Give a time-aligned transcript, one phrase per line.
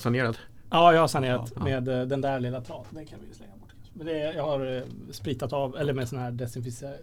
[0.00, 0.38] Sanerad?
[0.70, 1.64] Ja, jag har sanerat Ja.
[1.64, 2.94] med eh, den där lilla traten.
[2.94, 3.70] Den kan vi slänga bort.
[3.94, 6.96] Men det, jag har eh, spritat av, eller med sån här desinficerare.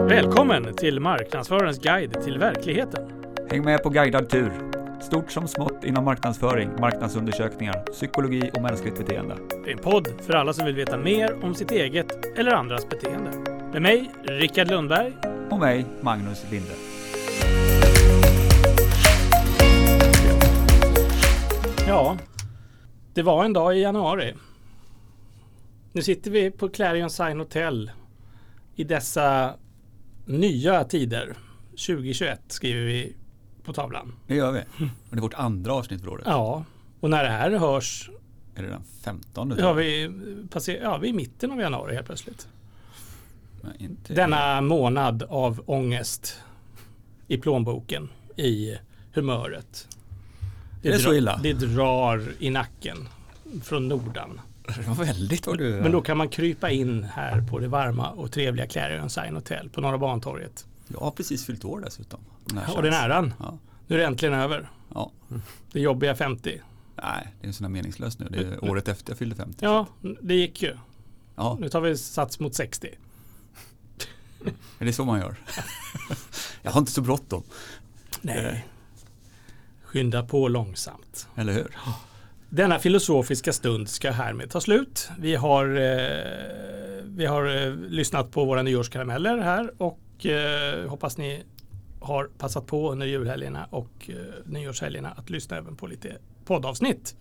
[0.00, 3.12] Välkommen till Marknadsförarens guide till verkligheten.
[3.50, 4.52] Häng med på guidad tur.
[5.00, 9.36] Stort som smått inom marknadsföring, marknadsundersökningar, psykologi och mänskligt beteende.
[9.64, 12.88] Det är en podd för alla som vill veta mer om sitt eget eller andras
[12.88, 13.30] beteende.
[13.72, 15.12] Med mig, Rickard Lundberg.
[15.50, 16.72] Och mig, Magnus Linde.
[21.88, 22.18] Ja,
[23.14, 24.34] det var en dag i januari.
[25.92, 27.90] Nu sitter vi på Clarion Sign Hotel
[28.74, 29.54] i dessa
[30.24, 31.36] nya tider.
[31.70, 33.16] 2021 skriver vi
[33.64, 34.14] på tavlan.
[34.26, 34.60] Det gör vi.
[34.84, 36.24] Och det är vårt andra avsnitt för året.
[36.26, 36.64] Ja,
[37.00, 38.10] och när det här hörs
[38.54, 39.50] Är det den 15?
[39.60, 40.10] har vi
[40.50, 42.48] passerat, ja, vi är i mitten av januari helt plötsligt.
[44.08, 46.40] Denna månad av ångest
[47.28, 48.78] i plånboken, i
[49.12, 49.88] humöret.
[50.86, 51.40] Är det så illa?
[51.42, 53.08] Det drar i nacken
[53.62, 54.40] från Nordan.
[54.76, 55.80] Det var väldigt vad du...
[55.82, 59.68] Men då kan man krypa in här på det varma och trevliga Clarion Sign Hotel
[59.68, 60.66] på Norra Bantorget.
[60.88, 62.20] Jag har precis fyllt år dessutom.
[62.44, 63.58] Den Och den äran, Ja.
[63.86, 64.70] nu är det äntligen över.
[64.94, 65.12] ja.
[65.72, 66.60] Det jobbiga 50.
[67.02, 68.26] Nej, det är här meningslöst nu.
[68.30, 69.58] Det är året efter jag fyllde 50.
[69.60, 69.86] Ja,
[70.20, 70.76] det gick ju.
[71.36, 71.56] ja.
[71.60, 72.88] Nu tar vi sats mot 60.
[74.78, 75.36] Är det så man gör?
[76.62, 77.42] jag har inte så bråttom,
[78.20, 78.66] Nej.
[79.86, 81.28] Skynda på långsamt.
[81.36, 81.76] eller hur?
[82.48, 85.08] Denna filosofiska stund ska härmed ta slut.
[85.18, 91.42] Vi har, eh, vi har eh, lyssnat på våra nyårskarameller här och eh, hoppas ni
[92.00, 97.16] har passat på under julhelgerna och eh, nyårshelgerna att lyssna även på lite poddavsnitt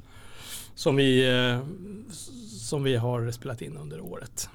[0.76, 1.60] som vi, eh,
[2.60, 4.50] som vi har spelat in under året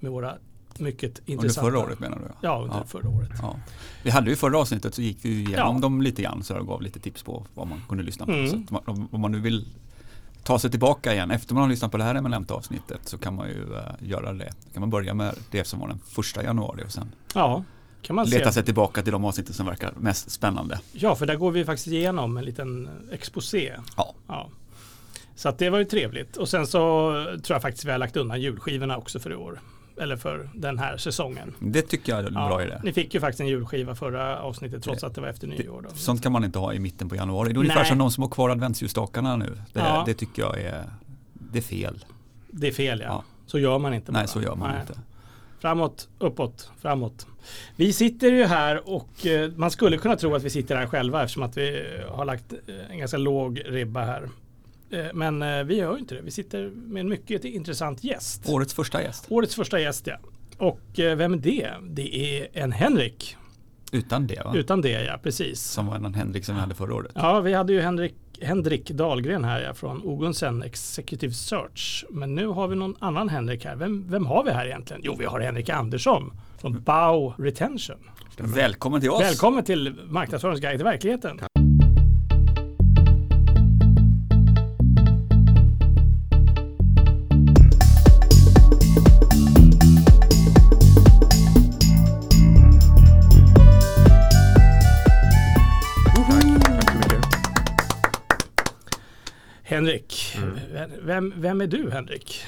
[0.00, 0.38] med våra
[0.80, 1.70] mycket Under intressanta.
[1.70, 2.24] förra året menar du?
[2.40, 2.84] Ja, under Ja.
[2.86, 3.30] förra året.
[3.42, 3.56] Ja.
[4.02, 5.80] Vi hade ju förra avsnittet så gick vi igenom Ja.
[5.80, 8.32] dem lite grann så jag gav lite tips på vad man kunde lyssna på.
[8.32, 8.66] Mm.
[8.68, 9.66] Så om- man nu vill
[10.42, 13.34] ta sig tillbaka igen efter man har lyssnat på det här eminenta avsnittet så kan
[13.34, 14.52] man ju eh, göra det.
[14.66, 17.64] Då kan man börja med det som var den första januari och sen Ja,
[18.02, 18.52] kan man leta se.
[18.52, 20.80] sig tillbaka till de avsnitten som verkar mest spännande.
[20.92, 23.72] Ja, för där går vi faktiskt igenom en liten exposé.
[23.96, 24.14] Ja.
[24.26, 24.48] Ja.
[25.36, 26.36] Så att det var ju trevligt.
[26.36, 27.10] Och sen så
[27.42, 29.60] tror jag faktiskt vi har lagt undan julskivorna också för i år.
[30.00, 31.54] Eller för den här säsongen.
[31.60, 32.80] Det tycker jag är en bra idé.
[32.82, 35.82] Ni fick ju faktiskt en julskiva förra avsnittet trots att det var efter nyår.
[35.88, 35.94] Då.
[35.94, 37.48] Sånt kan man inte ha i mitten på januari.
[37.52, 39.58] Det är ungefär som de som har kvar adventsljusstakarna nu.
[39.72, 40.02] Det, Ja.
[40.06, 40.84] det tycker jag är,
[41.32, 42.04] det är fel.
[42.50, 43.06] Det är fel ja.
[43.06, 43.24] Ja.
[43.46, 44.18] Så gör man inte bara.
[44.18, 44.80] Nej, så gör man Nej.
[44.80, 45.00] inte.
[45.60, 47.26] Framåt, uppåt, framåt.
[47.76, 51.22] Vi sitter ju här och eh, man skulle kunna tro att vi sitter här själva
[51.22, 54.28] eftersom att vi har lagt eh, en ganska låg ribba här.
[54.90, 56.22] Eh, Men eh, vi gör ju inte det.
[56.22, 58.48] Vi sitter med en mycket intressant gäst.
[58.48, 59.26] Årets första gäst.
[59.28, 60.16] Årets första gäst ja.
[60.58, 61.70] Och eh, vem är det?
[61.82, 63.36] Det är en Henrik.
[63.92, 64.52] Utan det va?
[64.56, 65.62] Utan det ja, precis.
[65.62, 67.12] Som var en Henrik som vi hade förra året.
[67.14, 72.04] Ja, vi hade ju Henrik, Henrik Dahlgren här ja, från Ogunsen Executive Search.
[72.10, 73.76] Men nu har vi någon annan Henrik här.
[73.76, 75.02] Vem, vem har vi här egentligen?
[75.04, 77.96] Jo, vi har Henrik Andersson från Bow Retention.
[78.38, 79.22] Välkommen till oss.
[79.22, 81.40] Välkommen till Marknadsföringens guide till verkligheten.
[99.76, 100.36] Henrik,
[101.02, 102.44] vem, vem är du Henrik?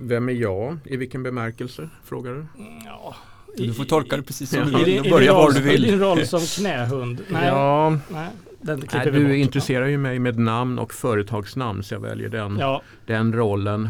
[0.00, 0.78] Vem är jag?
[0.84, 1.88] I vilken bemärkelse?
[2.04, 2.46] Frågar du?
[2.84, 3.16] Ja,
[3.56, 4.84] Du får tolka det precis som du I, vill.
[4.84, 6.00] din, och i, Börja var du I din vill.
[6.00, 7.20] roll som knähund?
[7.28, 8.28] Nej, Ja, nej
[8.60, 9.32] den nej, du bort.
[9.36, 13.88] intresserar ju mig med namn och företagsnamn så jag väljer den, Ja, den rollen.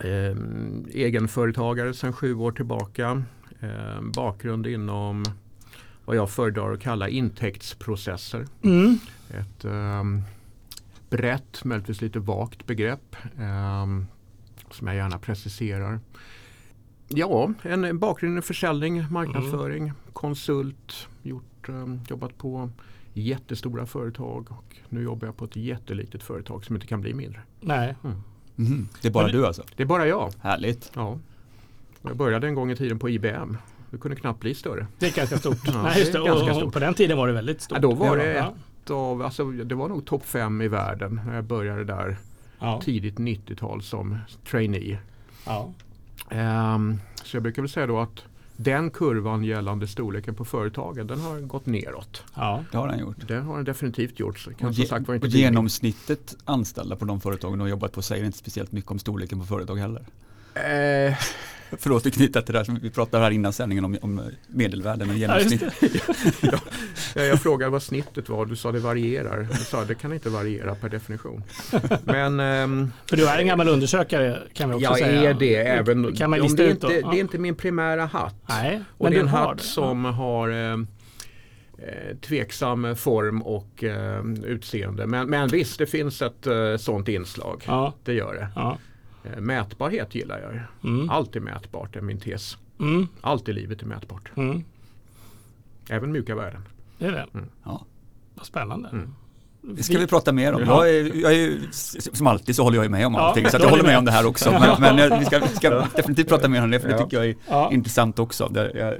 [0.00, 3.22] Ehm, egenföretagare sedan sju år tillbaka.
[3.60, 5.24] Ehm, bakgrund inom
[6.04, 8.46] vad jag föredrar att kalla intäktsprocesser.
[8.64, 8.98] mm.
[9.30, 10.22] Ett ehm,
[11.16, 14.06] brett, möjligtvis lite vagt begrepp ehm,
[14.70, 16.00] som jag gärna preciserar.
[17.08, 22.70] Ja, en bakgrund i försäljning, marknadsföring, konsult, gjort, ehm, jobbat på
[23.14, 27.40] jättestora företag och nu jobbar jag på ett jättelitet företag som inte kan bli mindre.
[27.60, 27.94] nej.
[28.58, 28.88] Mhm.
[29.02, 29.62] Det är bara Men- du alltså?
[29.76, 30.32] Det är bara jag.
[30.40, 30.90] Härligt.
[30.94, 31.18] Ja.
[32.02, 33.56] Jag började en gång i tiden på IBM.
[33.90, 34.86] Det kunde knappt bli större.
[34.98, 35.58] Det är ganska stort.
[35.66, 36.72] Ja, nej, just det Och, och stort.
[36.72, 37.78] på den tiden var det väldigt stort.
[37.78, 38.54] Ja, då var det ja.
[38.86, 42.16] Ett av, alltså, det var nog topp fem i världen när jag började där
[42.58, 42.80] Ja.
[42.84, 44.18] tidigt 90-tal som
[44.50, 44.98] trainee.
[45.46, 45.72] Ja.
[46.30, 48.24] Ehm, så jag brukar väl säga då att
[48.56, 52.22] den kurvan gällande storleken på företagen den har gått neråt.
[52.34, 52.64] Ja.
[52.72, 53.16] Det har han gjort.
[53.28, 54.44] Det har den definitivt gjort.
[54.58, 57.92] Kan Och, som ge, sagt var och genomsnittet anställda på de företagen du har jobbat
[57.92, 60.06] på säger inte speciellt mycket om storleken på företag heller.
[60.54, 61.14] Eh,
[61.78, 65.10] Förlåt att knyta till det där som vi pratade här innan sändningen om, om medelvärden
[65.10, 65.60] och Ja, genomsnitt.
[66.40, 66.60] det.
[67.14, 69.48] Ja, jag frågade vad snittet var, du sa det varierar.
[69.58, 71.42] Du sa det kan inte variera per definition.
[72.04, 75.30] Men ehm, För du är en gammal undersökare kan vi också jag säga.
[75.30, 77.10] är det även Kan man lista det, är inte, Ja.
[77.10, 78.34] det är inte min primära hatt.
[78.48, 80.72] Nej, Och men det är en hatt som har eh,
[81.78, 85.06] eh, tveksam form och eh, utseende.
[85.06, 87.62] Men, men visst, det finns ett eh, sånt inslag.
[87.66, 88.48] Ja, Det gör det.
[88.54, 88.78] ja.
[89.34, 90.60] Eh, mätbarhet gillar jag.
[90.90, 91.10] Mm.
[91.10, 92.56] Allt är mätbart är min tes.
[92.80, 93.08] Mm.
[93.20, 94.30] Allt i livet är mätbart.
[94.36, 94.64] Mm.
[95.88, 96.62] Även mjuka värden.
[96.98, 97.26] Det är det.
[97.64, 97.84] Ja.
[98.34, 98.88] Vad spännande.
[98.88, 99.14] Mm.
[99.62, 100.60] Det ska vi prata mer om.
[100.60, 100.86] Ja.
[100.86, 101.58] Jag är, jag är,
[102.16, 103.50] som alltid så håller jag med om Ja, allting.
[103.50, 103.98] Så att jag håller med med.
[103.98, 104.50] om det här också.
[104.50, 107.04] Men, men jag- vi ska, vi ska definitivt prata mer om det för det Ja.
[107.04, 107.72] tycker jag är Ja.
[107.72, 108.50] intressant också.
[108.74, 108.94] Jag,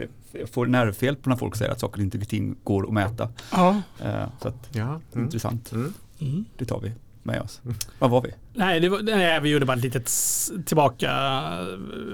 [0.53, 3.29] får nervfel på när folk säger att saker och inte ting går att mäta.
[3.53, 3.81] Ja.
[4.05, 4.83] Eh, Så att, Ja.
[4.83, 5.25] Mm.
[5.25, 5.73] intressant.
[5.73, 5.93] Mm.
[6.21, 6.45] Mm.
[6.57, 6.93] Det tar vi
[7.27, 7.61] med oss.
[7.99, 8.31] Var var vi?
[8.55, 11.11] Nej, det var, nej, vi gjorde bara ett litet s- tillbaka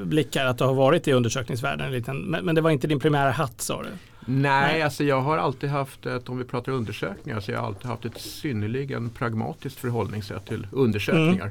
[0.05, 1.87] blickar att du har varit i undersökningsvärlden.
[1.87, 3.89] En liten, men, men det var inte din primära hatt sa du?
[4.27, 4.83] Nej, Nej.
[4.83, 8.05] alltså jag har alltid haft ett, om vi pratar undersökningar, så jag har alltid haft
[8.05, 11.51] ett synnerligen pragmatiskt förhållningssätt till undersökningar.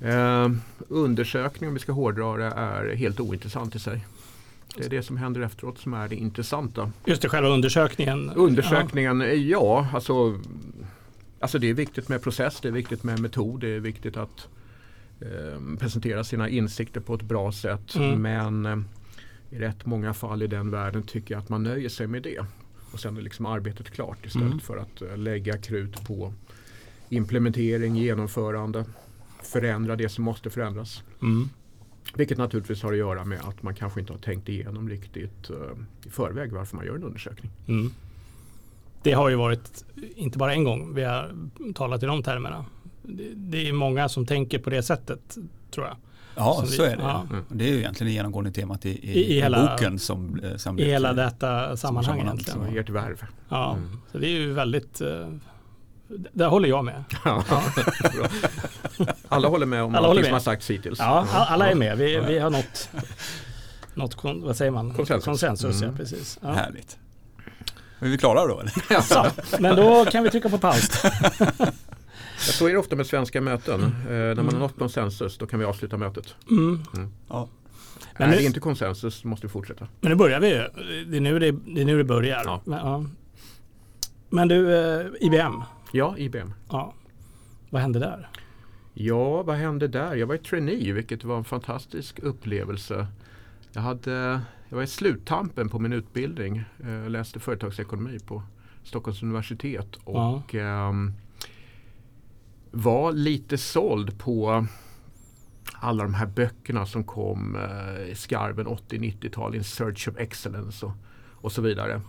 [0.00, 0.48] Eh,
[0.88, 4.06] undersökning, om vi ska hårdra det, är helt ointressant i sig.
[4.76, 6.92] Det är det som händer efteråt som är det intressanta.
[7.04, 8.30] Just det, själva undersökningen.
[8.36, 10.40] Undersökningen, ja, alltså,
[11.40, 14.48] alltså det är viktigt med process, det är viktigt med metod, det är viktigt att
[15.20, 17.94] eh, presentera sina insikter på ett bra sätt.
[17.94, 18.22] Mm.
[18.22, 18.78] Men eh,
[19.50, 22.40] i rätt många fall i den världen tycker jag att man nöjer sig med det.
[22.92, 24.60] Och sen är liksom arbetet klart istället Mm.
[24.60, 26.32] för att eh, lägga krut på
[27.08, 28.84] implementering, genomförande,
[29.42, 31.02] förändra det som måste förändras.
[31.22, 31.48] Mm.
[32.14, 35.56] Vilket naturligtvis har att göra med att man kanske inte har tänkt igenom riktigt eh,
[36.06, 37.50] i förväg varför man gör en undersökning.
[39.06, 39.16] Mm.
[39.18, 39.84] Det har ju varit,
[40.16, 41.30] inte bara en gång, vi har
[41.74, 42.64] talat i de termerna.
[43.02, 45.36] Det, det är många som tänker på det sättet,
[45.70, 45.96] tror jag.
[46.38, 47.02] Ja, Som vi- så är det.
[47.02, 47.26] ja.
[47.30, 47.44] Mm.
[47.48, 50.78] Det är ju egentligen det genomgående temat i, i, I- i hela- boken som, som
[50.78, 52.60] I hela blir- detta sammanhang egentligen.
[52.72, 53.22] Så ert värv.
[53.48, 54.00] Ja, Mm.
[54.12, 55.28] så det är ju väldigt, eh,
[56.32, 57.04] där håller jag med.
[57.24, 57.44] Ja.
[59.28, 60.98] Alla håller med om Alla allt håller som har sagts hittills.
[60.98, 61.98] Ja, all- alla är med.
[61.98, 62.88] Vi, vi har nått,
[63.94, 64.94] nått kon, vad säger man?
[64.94, 65.24] Konsensus.
[65.24, 65.96] Konsensus, ja Mm.
[65.96, 66.38] precis.
[66.42, 66.52] Ja.
[66.52, 66.98] Härligt.
[68.06, 69.00] Är vi klara då eller?
[69.00, 69.26] Så,
[69.60, 71.02] men då kan vi trycka på paus.
[71.58, 71.66] Ja,
[72.38, 73.80] Så är det ofta med svenska möten.
[73.82, 74.54] Eh, när man Mm.
[74.54, 76.34] har nått konsensus då kan vi avsluta mötet.
[76.50, 76.82] Mm.
[77.28, 77.48] Ja.
[78.18, 79.88] Men är det inte konsensus måste vi fortsätta.
[80.00, 80.62] Men nu börjar vi ju.
[81.06, 82.42] Det är nu det, det, är nu det börjar.
[82.44, 82.60] Ja.
[82.64, 83.04] Men, ja.
[84.28, 85.62] men du, eh, IBM.
[85.92, 86.52] Ja, IBM.
[86.70, 86.94] Ja.
[87.70, 88.28] Vad hände där?
[88.94, 90.14] Ja, vad hände där?
[90.14, 93.06] Jag var i trainee vilket var en fantastisk upplevelse.
[93.72, 96.64] Jag, hade, jag var i sluttampen på min utbildning.
[96.84, 98.42] Eh, Jag läste företagsekonomi på
[98.82, 101.12] Stockholms universitet och ehm,
[102.70, 104.66] var lite såld på
[105.74, 110.92] alla de här böckerna som kom eh, i skarven 80-90-tal, In Search of Excellence och,
[111.32, 112.00] och så vidare.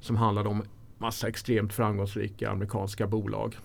[0.00, 0.62] Som handlade om
[0.98, 3.56] massa extremt framgångsrika amerikanska bolag.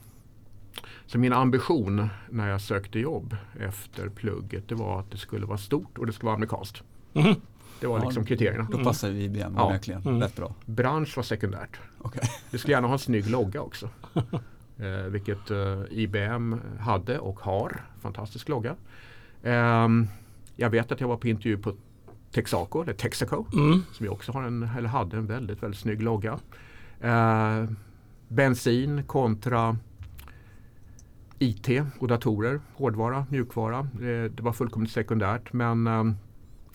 [1.05, 5.57] Så min ambition när jag sökte jobb efter plugget det var att det skulle vara
[5.57, 6.83] stort och det skulle vara amerikanskt.
[7.13, 7.35] Mhm.
[7.79, 8.67] Det var Ja, liksom kriterierna.
[8.71, 9.69] Då passar ju IBM Ja.
[9.69, 10.21] verkligen Mm.
[10.21, 10.55] rätt bra.
[10.65, 11.79] Bransch var sekundärt.
[12.01, 12.21] Okej.
[12.51, 13.89] Vi skulle gärna ha en snygg logga också.
[14.77, 17.81] eh, vilket eh, IBM hade och har.
[18.01, 18.75] Fantastisk logga.
[19.43, 20.07] Ehm,
[20.55, 21.73] jag vet att jag var på intervju på
[22.31, 23.83] Texaco, eller Texaco, Mm.
[23.91, 26.39] som vi också har en, eller hade en väldigt, väldigt snygg logga.
[27.01, 27.65] Eh,
[28.27, 29.77] bensin kontra
[31.39, 33.87] IT och datorer, hårdvara, mjukvara.
[33.99, 36.15] Det, det var fullkomligt sekundärt men ehm,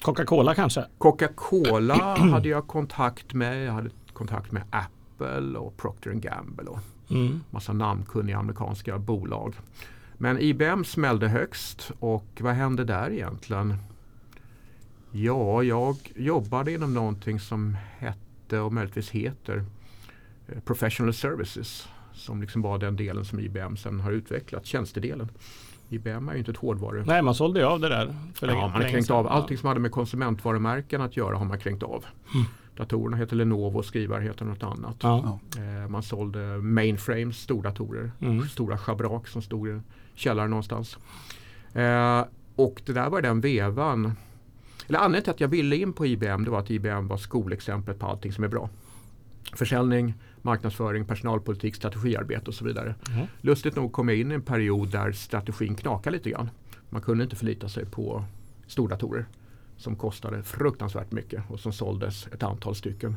[0.03, 0.85] Coca-Cola kanske?
[0.99, 3.65] Coca-Cola hade jag kontakt med.
[3.67, 6.79] Jag hade kontakt med Apple och Procter Gamble och
[7.11, 7.41] Mm.
[7.51, 9.55] massa namnkunniga amerikanska bolag.
[10.19, 13.77] Men IBM smällde högst och vad hände där egentligen?
[15.11, 19.65] Ja, jag jobbade inom någonting som hette och möjligtvis heter
[20.49, 25.29] eh, Professional Services som liksom var den delen som IBM sen har utvecklat, tjänstedelen.
[25.95, 27.05] IBM är ju inte ett hårdvaru.
[27.07, 29.59] Nej, man sålde ju av det där för länge Ja, man har kränkt av allting
[29.59, 32.05] som hade med konsumentvarumärken att göra har man kränkt av.
[32.35, 32.47] Mm.
[32.77, 34.97] Datorerna heter Lenovo, skrivare heter något annat.
[35.03, 35.39] Ja.
[35.57, 38.49] Eh, man sålde mainframes, stordatorer, Mm.
[38.49, 39.81] stora schabrak som stod i
[40.15, 40.99] källaren någonstans.
[41.73, 42.25] Eh,
[42.57, 44.13] och det där var den vevan.
[44.89, 47.99] Eller anledningen till att jag ville in på IBM det var att IBM var skolexemplet
[47.99, 48.69] på allting som är bra.
[49.53, 52.95] Försäljning, marknadsföring, personalpolitik, strategiarbete och så vidare.
[53.13, 53.27] Mm.
[53.41, 56.51] Lustigt nog kom jag in i en period där strategin knakade lite grann.
[56.91, 58.25] Man kunde inte förlita sig på
[58.67, 59.27] stordatorer
[59.77, 63.17] som kostade fruktansvärt mycket och som såldes ett antal stycken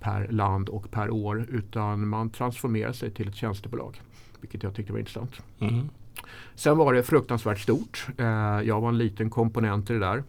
[0.00, 4.00] per land och per år utan man transformerade sig till ett tjänstebolag.
[4.40, 5.42] Vilket jag tyckte var intressant.
[5.60, 5.88] Mm.
[6.54, 8.06] Sen var det fruktansvärt stort.
[8.18, 8.26] Eh,
[8.64, 10.24] jag var en liten komponent i det där.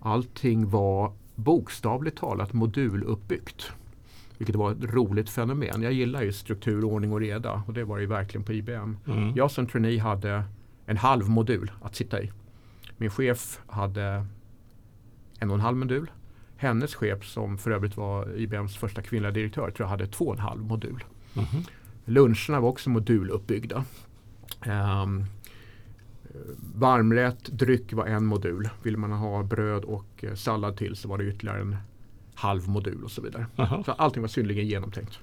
[0.00, 3.72] Allting var bokstavligt talat moduluppbyggt.
[4.38, 5.82] Vilket var ett roligt fenomen.
[5.82, 8.96] Jag gillar ju struktur, ordning och reda och det var det verkligen på IBM.
[9.06, 9.32] Mm.
[9.36, 10.44] Jag som trainee hade
[10.86, 12.30] en halv modul att sitta i.
[12.96, 14.26] Min chef hade
[15.38, 16.10] en och en halv modul.
[16.56, 20.34] Hennes chef som för övrigt var IBMs första kvinnliga direktör tror jag hade två och
[20.34, 21.04] en halv modul.
[21.34, 21.62] Mhm.
[22.04, 23.84] Luncherna var också moduluppbyggda.
[24.66, 25.24] Um,
[26.74, 28.68] varmrätt, dryck var en modul.
[28.82, 31.76] Vill man ha bröd och eh, sallad till så var det ytterligare en
[32.34, 33.46] halv modul och så vidare.
[33.56, 33.82] Jaha.
[33.84, 35.18] Så allting var synnerligen genomtänkt.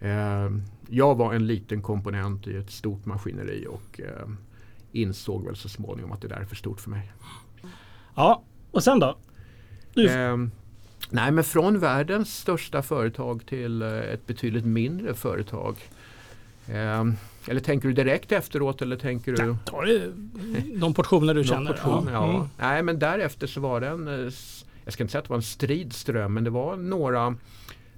[0.00, 4.36] Ehm, jag var en liten komponent i ett stort maskineri och ehm,
[4.92, 7.12] insåg väl så småningom att det där är för stort för mig.
[8.14, 9.16] Ja, och sen då?
[10.10, 10.50] Ehm,
[11.10, 15.76] nej, men från världens största företag till eh, ett betydligt mindre företag.
[16.68, 17.16] Ehm,
[17.46, 19.42] eller tänker du direkt efteråt eller tänker du?
[19.46, 20.12] Ja, ta det,
[20.80, 21.72] de portioner du känner.
[21.72, 22.08] portion?
[22.12, 22.30] Ja.
[22.30, 22.48] Mm.
[22.58, 24.32] Nej, men därefter så var det en, eh,
[24.88, 27.36] jag ska inte säga att det var en stridström, men det var några,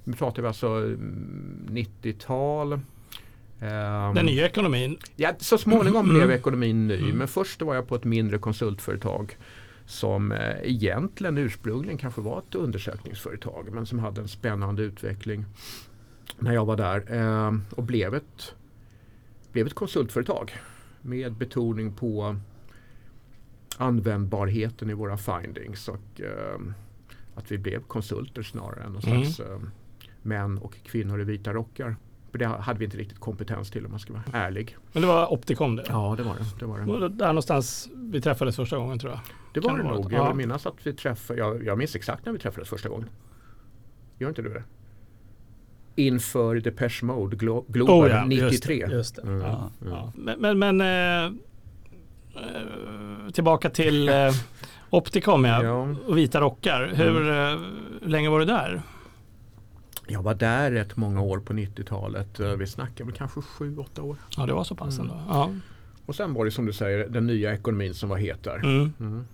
[0.04, 2.72] nu pratar vi alltså mm, 90-tal.
[3.60, 4.98] Ehm, Den nya ekonomin.
[5.16, 6.16] Ja, så småningom Mm.
[6.16, 6.98] blev ekonomin ny.
[6.98, 7.18] Mm.
[7.18, 9.36] Men först var jag på ett mindre konsultföretag
[9.86, 15.44] som eh, egentligen ursprungligen kanske var ett undersökningsföretag men som hade en spännande utveckling
[16.38, 18.54] när jag var där eh, och blev ett,
[19.52, 20.52] blev ett konsultföretag
[21.02, 22.36] med betoning på
[23.80, 26.60] användbarheten i våra findings och eh,
[27.34, 29.24] att vi blev konsulter snarare än någon Mm.
[29.24, 29.58] slags eh,
[30.22, 31.96] män och kvinnor i vita rockar.
[32.30, 34.76] För det hade vi inte riktigt kompetens till om man ska vara ärlig.
[34.92, 35.84] Men det var Opticom det.
[35.88, 36.44] Ja, det var det.
[36.58, 39.20] Det var det, Och Där någonstans vi träffades första gången tror jag.
[39.54, 40.12] det, var kan det det nog.
[40.12, 40.26] Jag Ja.
[40.28, 43.08] vill minnas att vi träffade, jag, jag minns exakt när vi träffades första gången.
[44.18, 44.62] Gör inte du det?
[45.94, 48.46] Inför Depeche Mode Glo- Global Oh ja, 93.
[48.50, 49.22] Just det, just det.
[49.22, 49.92] Mm, Ja, mm.
[49.92, 50.12] ja.
[50.16, 50.80] Men, men, men
[51.26, 51.32] eh,
[53.32, 54.30] tillbaka till eh,
[54.90, 55.64] Opticom ja.
[55.64, 55.88] Ja.
[56.06, 56.90] och vita rockar.
[56.94, 57.58] Hur eh,
[58.02, 58.82] hur länge var du där?
[60.06, 62.40] Jag var där rätt många år på 90-talet.
[62.40, 64.16] Eh, Vi snackar väl kanske 7-8 år.
[64.36, 65.10] Ja, det var så pass Mm.
[65.10, 65.22] ändå.
[65.28, 65.50] Ja.
[66.06, 68.56] Och sen var det som du säger den nya ekonomin som var het där.
[68.56, 68.92] Mm.
[69.00, 69.24] Mm.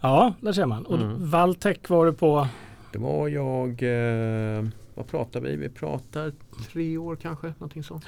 [0.00, 0.86] ja, där ser man.
[0.86, 1.30] Och Mm.
[1.30, 2.48] Valtech var du på?
[2.92, 4.64] Det var jag, eh,
[4.94, 5.56] vad pratar vi?
[5.56, 6.32] Vi pratar
[6.72, 8.04] tre år kanske, någonting sånt.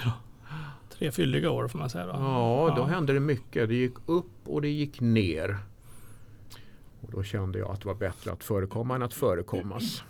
[0.97, 2.05] Tre fylliga år får man säga.
[2.05, 2.11] Då.
[2.13, 3.69] Ja, då hände det mycket.
[3.69, 5.57] Det gick upp och det gick ner.
[7.01, 10.03] Och då kände jag att det var bättre att förekomma än att förekommas.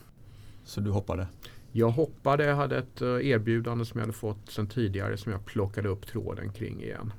[0.64, 1.28] Så du hoppade?
[1.72, 5.46] Jag hoppade, jag hade ett eh, erbjudande som jag hade fått sedan tidigare som jag
[5.46, 7.14] plockade upp tråden kring igen.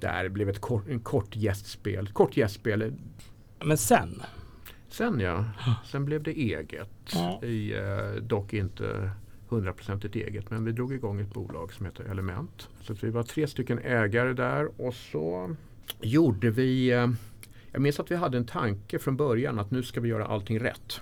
[0.00, 2.08] Där blev ett kort, en kort gästspel.
[2.08, 2.92] Kort gästspel.
[3.64, 4.22] Men sen?
[4.88, 5.44] Sen ja,
[5.86, 6.90] sen blev det eget.
[7.12, 7.44] Ja.
[7.44, 9.10] I, eh, dock inte
[9.48, 12.68] hundraprocentigt eget men vi drog igång ett bolag som heter Element.
[12.82, 15.56] Så att vi var tre stycken ägare där och så
[16.00, 17.06] gjorde vi eh,
[17.72, 20.60] jag minns att vi hade en tanke från början att nu ska vi göra allting
[20.60, 21.00] rätt.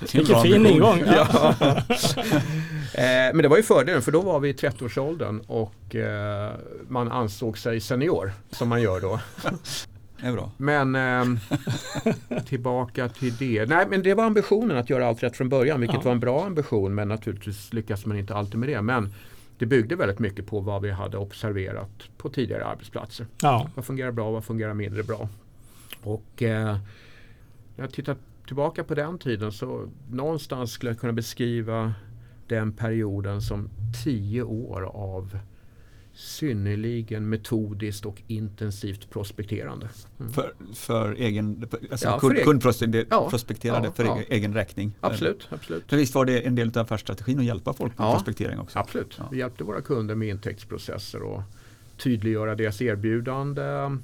[0.12, 1.02] Vilken fin ingång.
[1.06, 1.54] Ja.
[2.94, 6.52] Eh, men det var ju fördelen för då var vi i 30-årsåldern och eh,
[6.88, 9.20] man ansåg sig senior som man gör då.
[10.20, 10.50] Det är bra.
[10.56, 11.38] Men ehm,
[12.46, 13.66] tillbaka till det.
[13.68, 16.02] Nej men det var ambitionen att göra allt rätt från början vilket Ja.
[16.04, 18.82] var en bra ambition men naturligtvis lyckas man inte alltid med det.
[18.82, 19.12] Men
[19.58, 23.26] det byggde väldigt mycket på vad vi hade observerat på tidigare arbetsplatser.
[23.42, 23.68] ja.
[23.74, 25.28] Vad fungerar bra, vad fungerar mindre bra.
[26.02, 26.78] Och eh,
[27.76, 28.16] jag tittar
[28.46, 31.94] tillbaka på den tiden så någonstans skulle jag kunna beskriva
[32.48, 33.70] den perioden som
[34.04, 35.38] tio år av
[36.14, 39.88] synnerligen metodiskt och intensivt prospekterande.
[40.20, 40.32] Mm.
[40.32, 44.20] För, för egen, alltså Ja, kund, kundprospekterade Ja, för ja.
[44.28, 44.92] egen, räkning.
[45.00, 45.84] Absolut, absolut.
[45.88, 48.78] För visst var det en del av affärsstrategin att hjälpa folk med prospektering också?
[48.78, 49.20] Absolut.
[49.30, 51.42] Vi hjälpte våra kunder med intäktsprocesser och
[51.96, 53.96] tydliggöra deras erbjudande.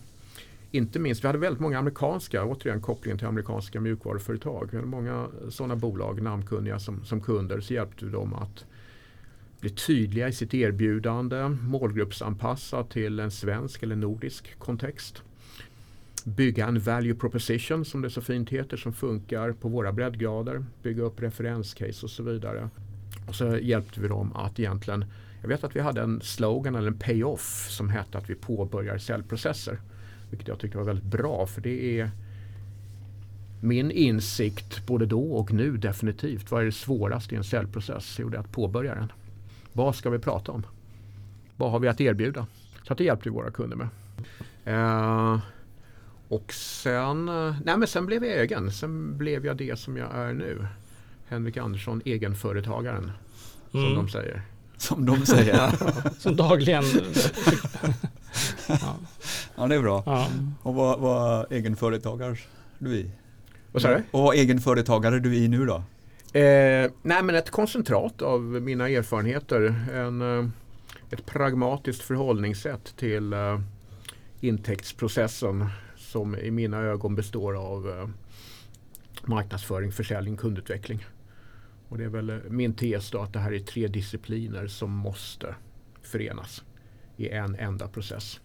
[0.71, 4.69] Inte minst, vi hade väldigt många amerikanska, återigen kopplingen till amerikanska mjukvaruföretag.
[4.71, 8.65] Vi hade många sådana bolag, namnkunniga som, som kunder, så hjälpte vi dem att
[9.61, 15.23] bli tydliga i sitt erbjudande, målgruppsanpassa till en svensk eller nordisk kontext.
[16.25, 20.65] Bygga en value proposition som det så fint heter som funkar på våra breddgrader.
[20.83, 22.71] Bygga upp referenscase och så vidare.
[23.29, 25.05] Och så hjälpte vi dem att egentligen,
[25.41, 28.99] jag vet att vi hade en slogan eller en payoff som hette att vi påbörjar
[28.99, 29.79] säljprocesser.
[30.31, 32.11] Vilket jag tyckte var väldigt bra för det är
[33.61, 36.51] min insikt både då och nu definitivt.
[36.51, 38.17] Vad är det svåraste i en säljprocess?
[38.21, 39.13] Jo, det är att påbörja den.
[39.73, 40.67] Vad ska vi prata om?
[41.57, 42.47] Vad har vi att erbjuda?
[42.87, 43.89] Så att det hjälpte vi våra kunder med.
[44.65, 45.39] Eh,
[46.29, 48.73] och sen, eh, nej men sen blev jag egen.
[48.73, 50.67] Sen blev jag det som jag är nu.
[51.29, 53.13] Henrik Andersson, egenföretagaren.
[53.71, 53.95] Som Mm.
[53.95, 54.43] de säger.
[54.77, 55.73] Som de säger.
[56.19, 56.85] Som dagligen
[59.57, 60.03] Ja, det är bra.
[60.07, 60.29] Ja.
[60.63, 62.37] Och vad, vad egenföretagare
[62.79, 63.11] du i?
[63.73, 64.03] Vad sa du?
[64.11, 65.83] Och vad egenföretagare du i nu då?
[66.33, 69.75] Eh, nej men ett koncentrat av mina erfarenheter.
[69.93, 70.49] En, eh,
[71.11, 73.61] ett pragmatiskt förhållningssätt till eh,
[74.41, 78.09] intäktsprocessen som i mina ögon består av eh,
[79.25, 81.05] marknadsföring, försäljning, kundutveckling.
[81.89, 84.91] Och det är väl eh, min tes då att det här är tre discipliner som
[84.91, 85.55] måste
[86.03, 86.65] förenas
[87.17, 88.41] i en enda process.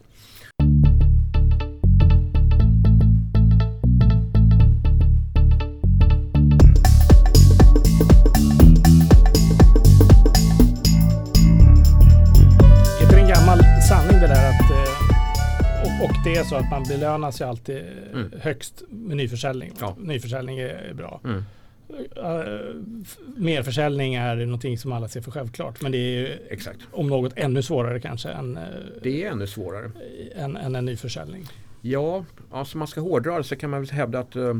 [16.26, 18.32] Det är så att man belönas ju alltid eh, Mm.
[18.42, 19.72] högst med nyförsäljning.
[19.80, 19.96] Ja.
[20.00, 21.22] Nyförsäljning är, bra.
[21.24, 21.44] Mm.
[22.18, 22.76] Uh,
[23.38, 25.82] merförsäljning är någonting som alla ser för självklart.
[25.82, 26.80] Men det är ju Exakt.
[26.92, 28.64] om något ännu svårare kanske än, eh,
[29.04, 29.92] Det är ännu svårare.
[30.36, 31.46] än, än en nyförsäljning.
[31.82, 34.54] Ja, alltså man ska hårdra det så kan man väl hävda att eh,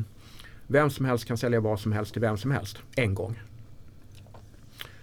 [0.68, 3.40] vem som helst kan sälja vad som helst till vem som helst en gång.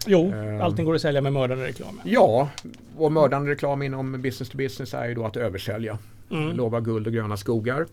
[0.07, 2.01] Jo, allting går att sälja med mördande reklam.
[2.05, 2.49] Ja,
[2.97, 5.99] och mördande reklam inom business to business är ju då att översälja.
[6.31, 6.57] Mm.
[6.57, 7.87] Lova guld och gröna skogar.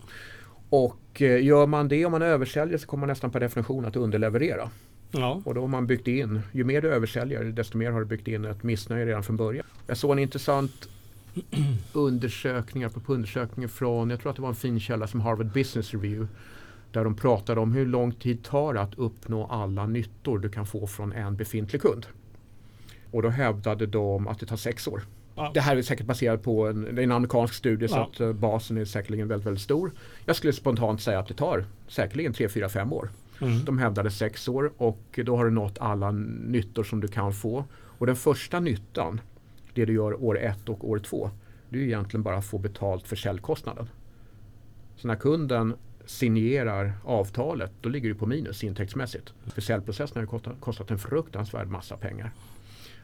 [0.70, 3.96] Och eh, gör man det om man översäljer så kommer man nästan per definition att
[3.96, 4.70] underleverera.
[5.10, 5.42] Ja.
[5.44, 8.28] Och då har man byggt in, ju mer du översäljer desto mer har du byggt
[8.28, 9.66] in ett missnöje redan från början.
[9.86, 10.88] Jag såg en intressant
[11.92, 15.94] undersökning, på undersökningen från, jag tror att det var en fin källa som Harvard Business
[15.94, 16.28] Review.
[16.92, 20.66] Där de pratade om hur lång tid tar det att uppnå alla nyttor du kan
[20.66, 22.06] få från en befintlig kund.
[23.10, 25.02] Och då hävdade de att det tar sex år.
[25.40, 25.50] Ja.
[25.54, 28.10] Det här är säkert baserat på en, en amerikansk studie så Ja.
[28.12, 29.92] att eh, basen är säkerligen väldigt, väldigt stor.
[30.26, 33.10] Jag skulle spontant säga att det tar säkerligen 3, 4, 5 år.
[33.40, 33.64] Mm.
[33.64, 37.64] De hävdade sex år och då har du nått alla nyttor som du kan få.
[37.98, 39.20] Och den första nyttan,
[39.74, 41.30] det du gör år ett och år två,
[41.68, 43.88] det är egentligen bara att få betalt för säljkostnaden.
[44.96, 45.74] Så när kunden
[46.06, 49.32] signerar avtalet, då ligger du på minus intäktsmässigt.
[49.54, 52.30] För säljprocessen har ju kostat, kostat en fruktansvärd massa pengar.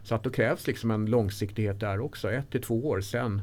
[0.06, 3.42] Så att då krävs liksom en långsiktighet där också, ett till två år sen.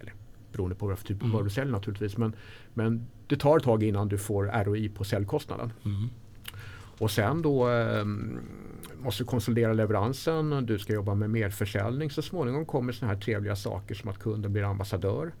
[0.00, 0.12] Eller
[0.52, 2.16] beroende på vad för typ av varor du säljer naturligtvis.
[2.16, 2.32] Men,
[2.74, 5.72] men det tar ett tag innan du får ROI på säljkostnaden.
[6.98, 8.04] Och sen då eh,
[9.02, 12.10] måste du konsolidera leveransen, du ska jobba med merförsäljning.
[12.10, 15.32] Så småningom kommer sådana här trevliga saker som att kunden blir ambassadör.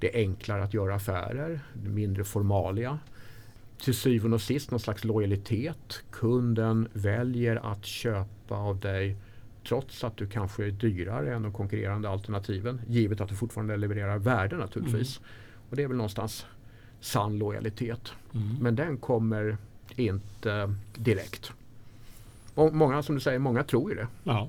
[0.00, 2.98] Det är enklare att göra affärer, mindre formalia.
[3.84, 6.02] Till syvende och sist någon slags lojalitet.
[6.10, 9.16] Kunden väljer att köpa av dig
[9.68, 12.80] trots att du kanske är dyrare än de konkurrerande alternativen.
[12.88, 15.20] Givet att du fortfarande levererar värde naturligtvis.
[15.70, 16.46] Och det är väl någonstans
[17.00, 18.12] sann lojalitet.
[18.60, 19.56] Men den kommer
[19.96, 21.52] inte direkt.
[22.54, 24.06] Och många, som du säger, många tror ju det.
[24.24, 24.48] Ja.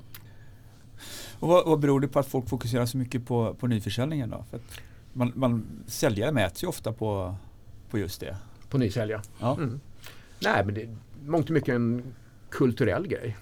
[1.40, 4.46] Och vad, vad beror det på att folk fokuserar så mycket på, på nyförsäljningen då?
[4.50, 4.82] För att
[5.14, 7.36] man, man, säljare mäts ju ofta på,
[7.90, 8.38] på just det.
[8.70, 9.22] På nysälja.
[9.40, 9.56] Ja.
[9.56, 9.80] Mm.
[10.40, 12.04] Nej, men det är mångt och mycket en
[12.50, 13.38] kulturell grej.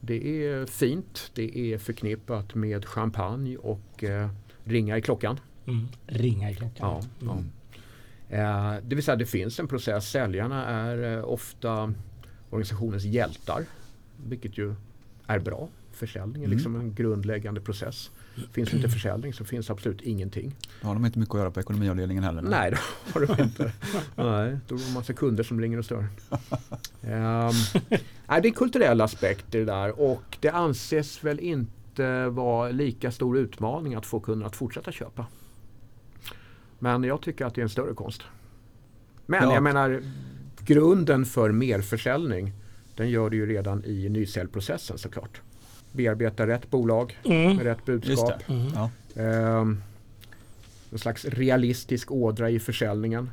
[0.00, 4.28] Det är fint, det är förknippat med champagne och eh,
[4.64, 5.40] ringa i klockan.
[5.66, 5.86] Mm.
[6.06, 6.76] Ringa i klockan.
[6.80, 7.42] Ja, ja.
[8.36, 10.10] Eh, det vill säga det finns en process.
[10.10, 11.94] Säljarna är eh, ofta
[12.50, 13.64] organisationens hjältar.
[14.26, 14.74] Vilket ju
[15.26, 15.68] är bra.
[15.92, 16.56] Försäljning är Mm.
[16.56, 18.10] liksom en grundläggande process.
[18.52, 20.54] Finns inte försäljning så finns absolut ingenting.
[20.80, 22.42] Då har de inte mycket att göra på ekonomiavdelningen heller.
[22.42, 22.78] Nej, det
[23.12, 23.64] har de inte.
[24.16, 26.08] Nej, då är det en massa kunder som ringer och stör.
[27.02, 27.52] Ehm,
[27.90, 32.70] nej, det är en kulturell aspekt i det där och det anses väl inte vara
[32.70, 35.26] lika stor utmaning att få kunderna att fortsätta köpa.
[36.78, 38.22] Men jag tycker att det är en större konst.
[39.26, 39.54] Men Ja.
[39.54, 40.02] jag menar
[40.64, 42.52] grunden för merförsäljning
[42.96, 45.40] den gör du ju redan i nysäljprocessen såklart.
[45.98, 47.56] Bearbeta rätt bolag Mm.
[47.56, 48.42] med rätt budskap.
[48.48, 48.66] Mm.
[48.74, 48.90] Ja.
[49.60, 49.82] Um,
[50.92, 53.30] en slags realistisk ådra i försäljningen.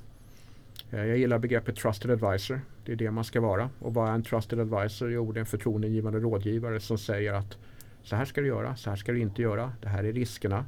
[0.92, 2.62] Eh, jag gillar begreppet trusted advisor.
[2.86, 3.70] Det är det man ska vara.
[3.80, 5.12] Och vad är en trusted advisor?
[5.12, 7.58] Jo, det är en förtroendegivande rådgivare som säger att
[8.04, 9.72] så här ska du göra, så här ska du inte göra.
[9.82, 10.66] Det här är riskerna.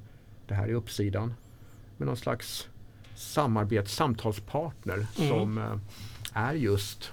[0.47, 1.33] Det här är uppsidan.
[1.97, 2.67] Med någon slags
[3.15, 5.29] samarbets samtalspartner Mm.
[5.29, 5.73] som eh,
[6.33, 7.11] är just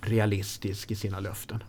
[0.00, 1.62] realistisk i sina löften.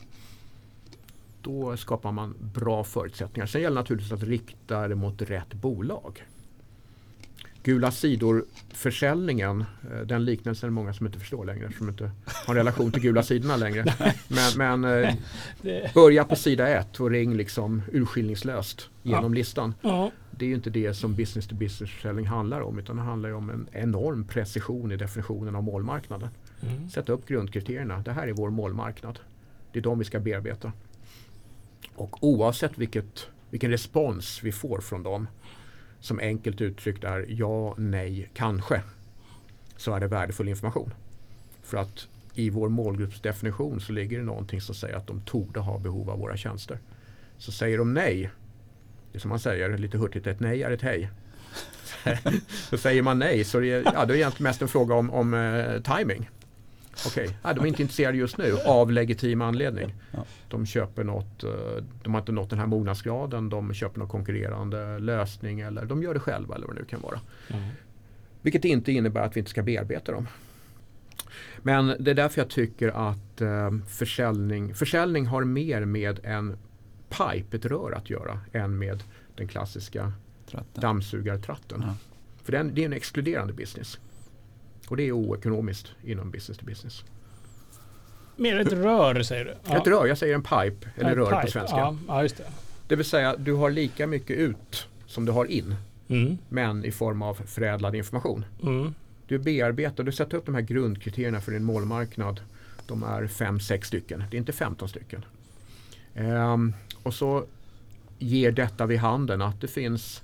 [1.43, 3.47] Då skapar man bra förutsättningar.
[3.47, 6.23] Sen gäller det naturligtvis att rikta det mot rätt bolag.
[7.63, 12.53] Gula sidor-försäljningen, eh, den liknelsen är det många som inte förstår längre som inte har
[12.53, 13.85] en relation till gula sidorna längre.
[14.27, 15.13] Men, men eh,
[15.93, 19.73] börja på sida ett och ring liksom urskillningslöst genom listan.
[19.81, 20.11] ja.
[20.37, 23.33] Det är ju inte det som business to business försäljning handlar om utan det handlar
[23.33, 26.29] om en enorm precision i definitionen av målmarknaden.
[26.61, 26.89] Mm.
[26.89, 27.99] Sätta upp grundkriterierna.
[27.99, 29.19] Det här är vår målmarknad.
[29.71, 30.71] Det är de vi ska bearbeta.
[31.95, 35.27] Och oavsett vilket, vilken respons vi får från dem
[35.99, 38.81] som enkelt uttryckt är ja, nej, kanske
[39.77, 40.93] så är det värdefull information.
[41.63, 45.79] För att i vår målgruppsdefinition så ligger det någonting som säger att de torde ha
[45.79, 46.79] behov av våra tjänster.
[47.37, 48.31] Så säger de nej,
[49.11, 51.09] det är som man säger lite hurtigt, ett nej är ett hej.
[52.69, 55.11] så säger man nej så är det, ja, det är egentligen mest en fråga om,
[55.11, 56.29] om eh, timing.
[57.07, 57.35] Okej, okay.
[57.43, 59.93] ja, de är inte intresserade just nu av legitim anledning.
[60.49, 61.51] De köper något, uh,
[62.03, 66.13] de har inte nått den här mognadsgraden, de köper någon konkurrerande lösning eller de gör
[66.13, 67.19] det själva eller vad det nu kan vara.
[67.49, 67.63] Mm.
[68.41, 70.27] Vilket inte innebär att vi inte ska bearbeta dem.
[71.61, 76.57] Men det är därför jag tycker att uh, försäljning, försäljning har mer med en
[77.09, 79.03] pipe, ett rör att göra än med
[79.35, 80.13] den klassiska
[80.51, 80.81] Tratten.
[80.81, 81.83] dammsugartratten.
[81.87, 81.95] Ja.
[82.43, 83.99] För den, det är en exkluderande business.
[84.87, 87.03] Och det är oekonomiskt inom business to business.
[88.35, 89.55] Mer ett rör säger du?
[89.65, 89.77] Ja.
[89.77, 91.41] Ett rör, jag säger en pipe eller en rör pipe.
[91.41, 91.77] på svenska.
[91.77, 92.43] Ja, ja, just det.
[92.87, 95.75] det vill säga du har lika mycket ut som du har in.
[96.07, 96.37] Mm.
[96.49, 98.45] Men i form av förädlad information.
[98.63, 98.93] Mm.
[99.27, 102.41] Du bearbetar, du sätter upp de här grundkriterierna för din målmarknad.
[102.87, 104.23] De är fem, sex stycken.
[104.31, 105.25] Det är inte 15 stycken.
[106.15, 107.45] Um, och så
[108.19, 110.21] ger detta vid handen att det finns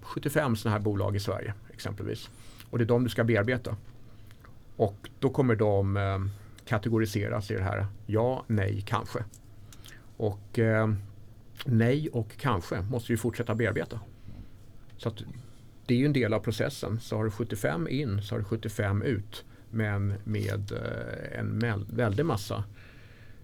[0.00, 2.30] 75 sådana här bolag i Sverige exempelvis.
[2.72, 3.76] Och det är de du ska bearbeta.
[4.76, 6.18] Och då kommer de eh,
[6.64, 9.24] kategoriseras i det här ja, nej, kanske.
[10.16, 10.92] Och eh,
[11.64, 14.00] nej och kanske måste vi fortsätta bearbeta.
[14.96, 15.22] Så att
[15.86, 17.00] det är ju en del av processen.
[17.00, 19.44] Så har du 75 in så har du 75 ut.
[19.70, 22.64] Men med eh, en väldig massa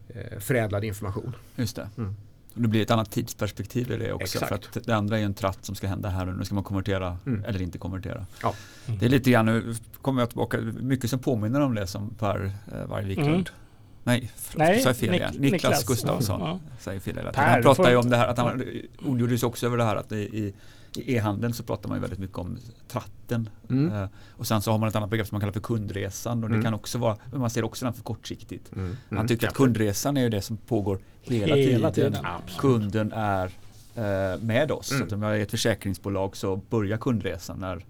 [0.09, 1.37] eh, förädlad information.
[1.57, 1.91] Just det.
[1.99, 2.14] Mm.
[2.55, 4.25] Det blir ett annat tidsperspektiv i det också.
[4.25, 4.49] Exakt.
[4.49, 6.65] För att det andra är en tratt som ska hända här och nu ska man
[6.65, 7.45] konvertera mm.
[7.45, 8.27] eller inte konvertera.
[8.43, 8.55] Ja.
[8.87, 8.99] Mm.
[8.99, 12.53] Det är lite grann, nu kommer jag tillbaka, mycket som påminner om det som Per
[12.73, 13.45] eh, Vargviklund mm.
[14.05, 15.35] Nej, Nej, sa jag fel igen.
[15.39, 16.61] Niklas, Niklas Gustafsson ja.
[16.79, 17.51] säger fel hela tiden.
[17.51, 18.63] Han pratar ju om det här, att han
[18.99, 20.55] ondgjorde sig också över det här att i, i
[20.99, 22.59] i e-handeln så pratar man ju väldigt mycket om
[22.89, 23.49] tratten.
[23.71, 23.93] Mm.
[23.93, 26.49] Uh, och sen så har man ett annat begrepp som man kallar för kundresan och
[26.49, 26.65] det mm.
[26.65, 28.73] kan också vara, man ser också den för kortsiktigt.
[28.77, 28.97] Mm.
[29.09, 32.13] Man tycker att kundresan är ju det som pågår hela, hela tiden.
[32.13, 32.27] tiden.
[32.59, 34.87] Kunden är uh, med oss.
[34.87, 37.85] Så att om jag är ett försäkringsbolag så börjar kundresan när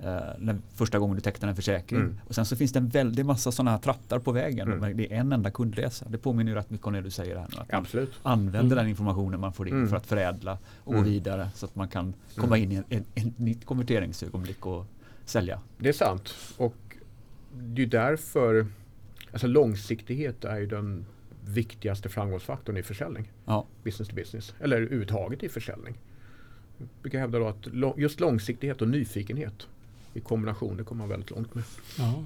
[0.00, 0.06] Uh,
[0.38, 2.00] när första gången du tecknar en försäkring.
[2.00, 2.20] Mm.
[2.28, 4.72] Och sen så finns det en väldig massa sådana här trattar på vägen.
[4.72, 4.96] Mm.
[4.96, 6.06] Det är en enda kundresa.
[6.08, 7.60] Det påminner ju rätt mycket om det du säger här nu.
[7.60, 8.12] Att Absolut.
[8.22, 8.76] man använder mm.
[8.76, 9.88] den informationen man får in mm.
[9.88, 11.10] för att förädla och gå mm.
[11.10, 12.16] vidare så att man kan mm.
[12.36, 14.86] komma in i ett en nytt konverteringsögonblick och
[15.24, 15.60] sälja.
[15.78, 16.34] Det är sant.
[16.56, 16.76] Och
[17.52, 18.66] det är därför
[19.32, 21.06] alltså långsiktighet är ju den
[21.44, 23.32] viktigaste framgångsfaktorn i försäljning.
[23.44, 23.66] Ja.
[23.84, 24.54] Business to business.
[24.60, 25.98] Eller överhuvudtaget i försäljning.
[26.78, 29.68] Jag brukar hävda då att just långsiktighet och nyfikenhet
[30.14, 31.64] i kombination, det kommer man väldigt långt med.
[31.98, 32.24] Ja.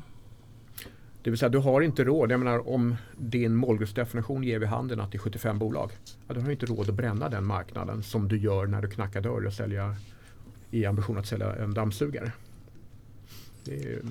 [1.22, 5.00] Det vill säga du har inte råd, jag menar om din målgruppsdefinition ger vid handen
[5.00, 5.90] att det är 75 bolag.
[6.26, 8.88] Ja, då har du inte råd att bränna den marknaden som du gör när du
[8.90, 9.96] knackar dörr och säljer
[10.70, 12.32] i ambition att sälja en dammsugare.
[13.64, 14.02] Det är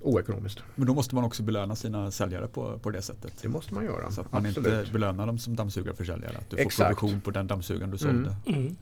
[0.00, 0.62] oekonomiskt.
[0.74, 3.32] Men då måste man också belöna sina säljare på, på det sättet.
[3.42, 4.10] Det måste man göra.
[4.10, 4.80] Så att man Absolut.
[4.80, 6.38] inte belönar dem som dammsugarförsäljare.
[6.38, 6.98] Att du får Exakt.
[6.98, 8.36] provision på den dammsugaren du sålde.
[8.46, 8.60] Mm.
[8.60, 8.76] Mm.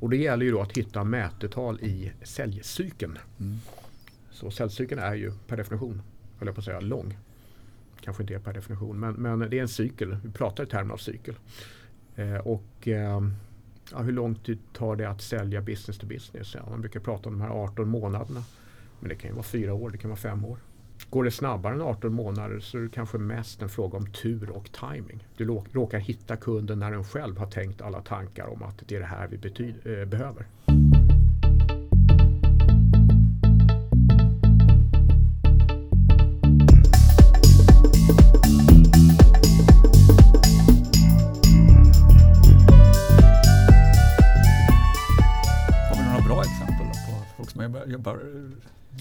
[0.00, 3.18] Och det gäller ju då att hitta mätetal i säljcykeln.
[3.40, 3.60] Mm.
[4.42, 6.02] Så säljcykeln är ju per definition,
[6.38, 7.18] höll jag på att säga, lång.
[8.00, 10.16] Kanske inte är per definition, men, men det är en cykel.
[10.24, 11.34] Vi pratar i termer av cykel.
[12.16, 13.22] Eh, och eh,
[13.92, 16.54] ja, hur lång tid tar det att sälja business to business?
[16.54, 18.44] Ja, man brukar prata om de här 18 månaderna.
[19.00, 20.58] Men det kan ju vara fyra år, det kan vara fem år.
[21.10, 24.50] Går det snabbare än 18 månader så är det kanske mest en fråga om tur
[24.50, 25.26] och timing.
[25.36, 29.00] Du råkar hitta kunden när den själv har tänkt alla tankar om att det är
[29.00, 30.46] det här vi betyder, eh, behöver.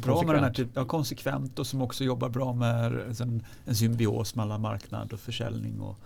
[0.01, 3.75] Bra med den här typen, ja, konsekvent och som också jobbar bra med en, en
[3.75, 5.97] symbios mellan marknad och försäljning och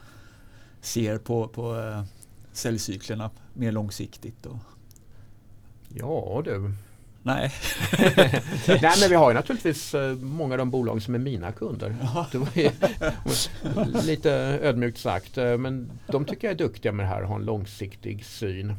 [0.81, 2.03] ser på, på äh,
[2.51, 4.45] säljcyklerna mer långsiktigt.
[4.45, 4.57] Och...
[5.89, 6.73] Ja du.
[7.23, 7.51] Nej.
[8.67, 11.95] Nej men vi har ju naturligtvis eh, många av de bolag som är mina kunder.
[12.31, 12.69] Det var ju,
[14.07, 14.31] lite
[14.61, 15.37] ödmjukt sagt.
[15.37, 18.75] Eh, men de tycker jag är duktiga med det här och har en långsiktig syn.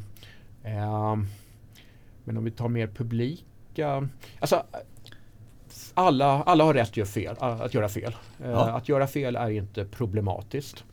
[2.23, 4.09] Men om vi tar mer publika...
[4.39, 4.63] Alltså,
[5.97, 7.35] alla, alla har rätt att göra fel.
[7.39, 8.15] Att göra fel.
[8.43, 8.69] Eh, ja.
[8.69, 10.83] Att göra fel är inte problematiskt.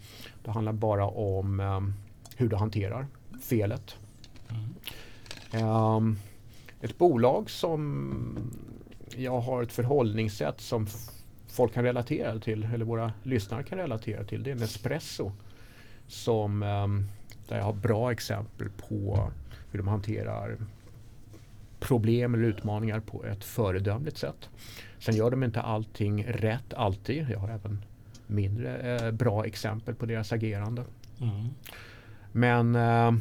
[0.45, 1.95] Det handlar bara om um,
[2.37, 3.07] hur du hanterar
[3.43, 3.97] felet.
[5.53, 5.69] Mm.
[5.69, 6.19] Um,
[6.81, 8.53] ett bolag som
[9.17, 10.87] jag har ett förhållningssätt som
[11.49, 15.33] folk kan relatera till, eller våra lyssnare kan relatera till, det är Nespresso.
[16.07, 17.09] Som, um,
[17.49, 19.31] där jag har bra exempel på
[19.71, 20.59] hur de hanterar
[21.81, 24.49] problem eller utmaningar på ett föredömligt sätt.
[25.05, 27.27] Sen gör de inte allting rätt alltid.
[27.31, 27.85] Jag har även
[28.27, 30.85] mindre eh, bra exempel på deras agerande.
[31.21, 31.49] Mm.
[32.33, 33.21] Men eh,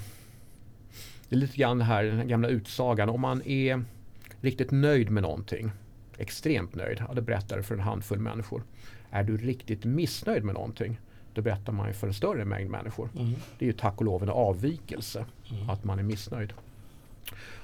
[1.30, 3.10] det är lite grann det här, den gamla utsagan.
[3.10, 3.84] Om man är
[4.42, 5.72] riktigt nöjd med någonting,
[6.18, 8.64] extremt nöjd, ja, det berättar det för en handfull människor.
[9.12, 11.00] Är du riktigt missnöjd med någonting,
[11.34, 13.10] då berättar man för en större mängd människor.
[13.20, 13.34] Mm.
[13.60, 15.70] Det är ju tack och lov en avvikelse, mm.
[15.70, 16.54] att man är missnöjd.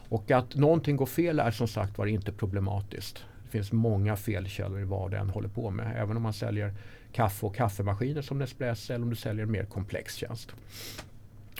[0.09, 3.25] Och att någonting går fel är som sagt var inte problematiskt.
[3.49, 5.93] Det finns många felkällor i vad den håller på med.
[5.97, 6.73] Även om man säljer
[7.11, 10.51] kaffe och kaffemaskiner som Nespresso eller om du säljer en mer komplex tjänst.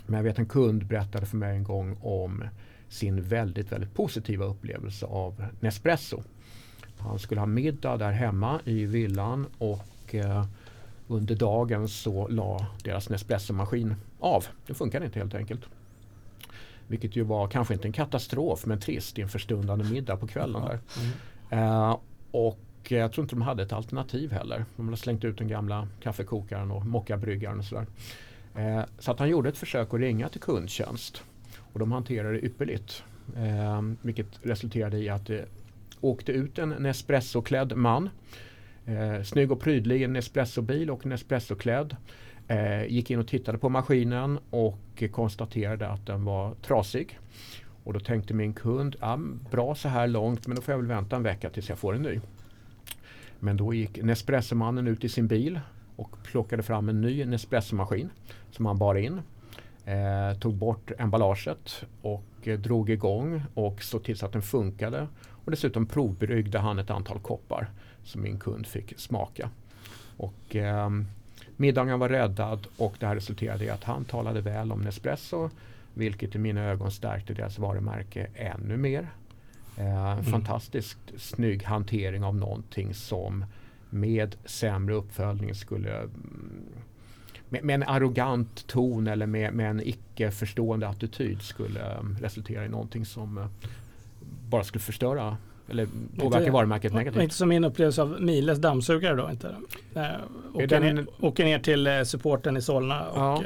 [0.06, 2.44] Men jag vet en kund berättade för mig en gång om
[2.90, 6.24] sin väldigt, väldigt positiva upplevelse av Nespresso.
[6.98, 10.46] Han skulle ha middag där hemma i villan och eh,
[11.08, 14.46] under dagen så la deras Nespresso-maskin av.
[14.68, 15.62] Det funkade inte helt enkelt.
[16.88, 20.62] Vilket ju var kanske inte en katastrof men trist inför stundande middag på kvällen.
[20.62, 20.80] där.
[21.00, 21.12] Mm.
[21.50, 21.98] Eh,
[22.32, 24.66] och jag tror inte de hade ett alternativ heller.
[24.76, 27.86] De hade slängt ut den gamla kaffekokaren och mockabryggaren och sådär.
[28.56, 31.24] Eh, så att han gjorde ett försök att ringa till kundtjänst.
[31.74, 33.04] Och de hanterade det ypperligt.
[33.36, 35.46] Eh, vilket resulterade i att det
[36.02, 38.10] åkte ut en Nespresso-klädd man.
[38.86, 41.96] Eh, snygg och prydlig, en Nespresso-bil och Nespresso-klädd.
[42.48, 47.20] Eh, gick in och tittade på maskinen och konstaterade att den var trasig.
[47.90, 49.20] Och då tänkte min kund, ja,
[49.52, 51.96] bra så här långt men då får jag väl vänta en vecka tills jag får
[51.96, 52.20] en ny.
[53.40, 55.60] Men då gick Nespresso-mannen ut i sin bil
[55.96, 58.10] och plockade fram en ny Nespresso-maskin
[58.52, 59.22] som han bar in.
[59.86, 65.08] Eh, tog bort emballaget och eh, drog igång och såg till så att den funkade.
[65.46, 67.70] Och dessutom provbryggde han ett antal koppar
[68.04, 69.50] som min kund fick smaka.
[70.18, 70.90] Och, eh,
[71.58, 75.50] middagen var räddad och det här resulterade i att han talade väl om Nespresso
[75.94, 79.10] vilket i mina ögon stärkte deras varumärke ännu mer.
[79.78, 80.24] Eh, mm.
[80.24, 83.46] Fantastiskt snygg hantering av någonting som
[83.90, 86.66] med sämre uppföljning skulle mm,
[87.50, 92.66] med, med en arrogant ton eller med, med en icke förstående attityd skulle um, resultera
[92.66, 93.46] i någonting som uh,
[94.50, 95.38] bara skulle förstöra
[95.70, 97.24] eller påverka varumärket negativt.
[97.24, 99.56] Inte som min upplevelse av Miles dammsugare då inte.
[99.96, 100.04] Äh,
[100.54, 103.44] åker, den, ner, åker ner till uh, supporten i Solna och ja.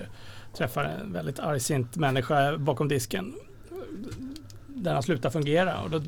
[0.54, 3.34] Träffar en väldigt argsint människa bakom disken
[4.84, 5.82] den har slutat fungera.
[5.82, 6.02] Och då,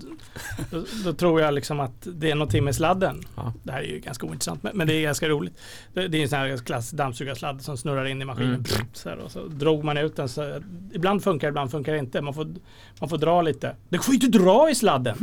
[0.71, 3.23] då, då, tror jag liksom att det är någonting med sladden.
[3.35, 3.53] Ja.
[3.63, 5.57] Det här är ju ganska ointressant men, men det är ganska roligt.
[5.93, 8.53] Det, det är en sån här klass dammsugarsladd som snurrar in i maskinen.
[8.53, 8.65] Mm.
[8.93, 10.29] Så här, och så drog man ut den.
[10.29, 10.61] Så,
[10.93, 12.21] ibland funkar ibland funkar det inte.
[12.21, 12.55] Man får,
[12.99, 13.75] man får dra lite.
[13.89, 15.15] Det får ju inte dra i sladden!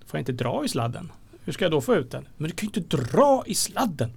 [0.00, 1.12] Du får inte dra i sladden.
[1.44, 2.28] Hur ska jag då få ut den?
[2.36, 4.12] Men du kan ju inte dra i sladden!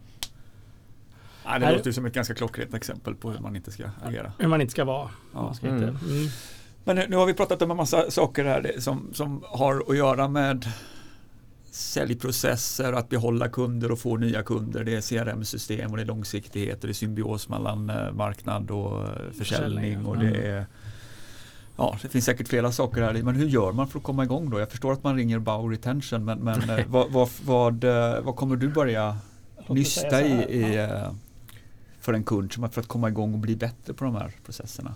[1.48, 4.32] Ja, det här, låter som ett ganska klockrent exempel på hur man inte ska agera.
[4.38, 5.10] Hur man inte ska vara.
[5.34, 5.54] Ja.
[5.54, 5.78] Ska mm.
[5.78, 6.28] inte, mm.
[6.84, 9.98] Men nu, nu, har vi pratat om en massa saker här som, som har att
[9.98, 10.66] göra med
[11.72, 14.84] säljprocesser, att behålla kunder och få nya kunder.
[14.84, 19.04] Det är CRM-system och det är långsiktighet och det är symbios mellan eh, marknad och
[19.04, 20.06] eh, försäljning.
[20.06, 20.66] Och det, är,
[21.78, 23.14] ja, det finns säkert flera saker här.
[23.14, 24.60] Men hur gör man för att komma igång då?
[24.60, 27.84] Jag förstår att man ringer Bow Retention men, men eh, vad, vad, vad,
[28.24, 29.18] vad, kommer du börja
[29.68, 30.90] nysta i, i
[32.08, 34.94] för en kund för att komma igång och bli bättre på de här processerna?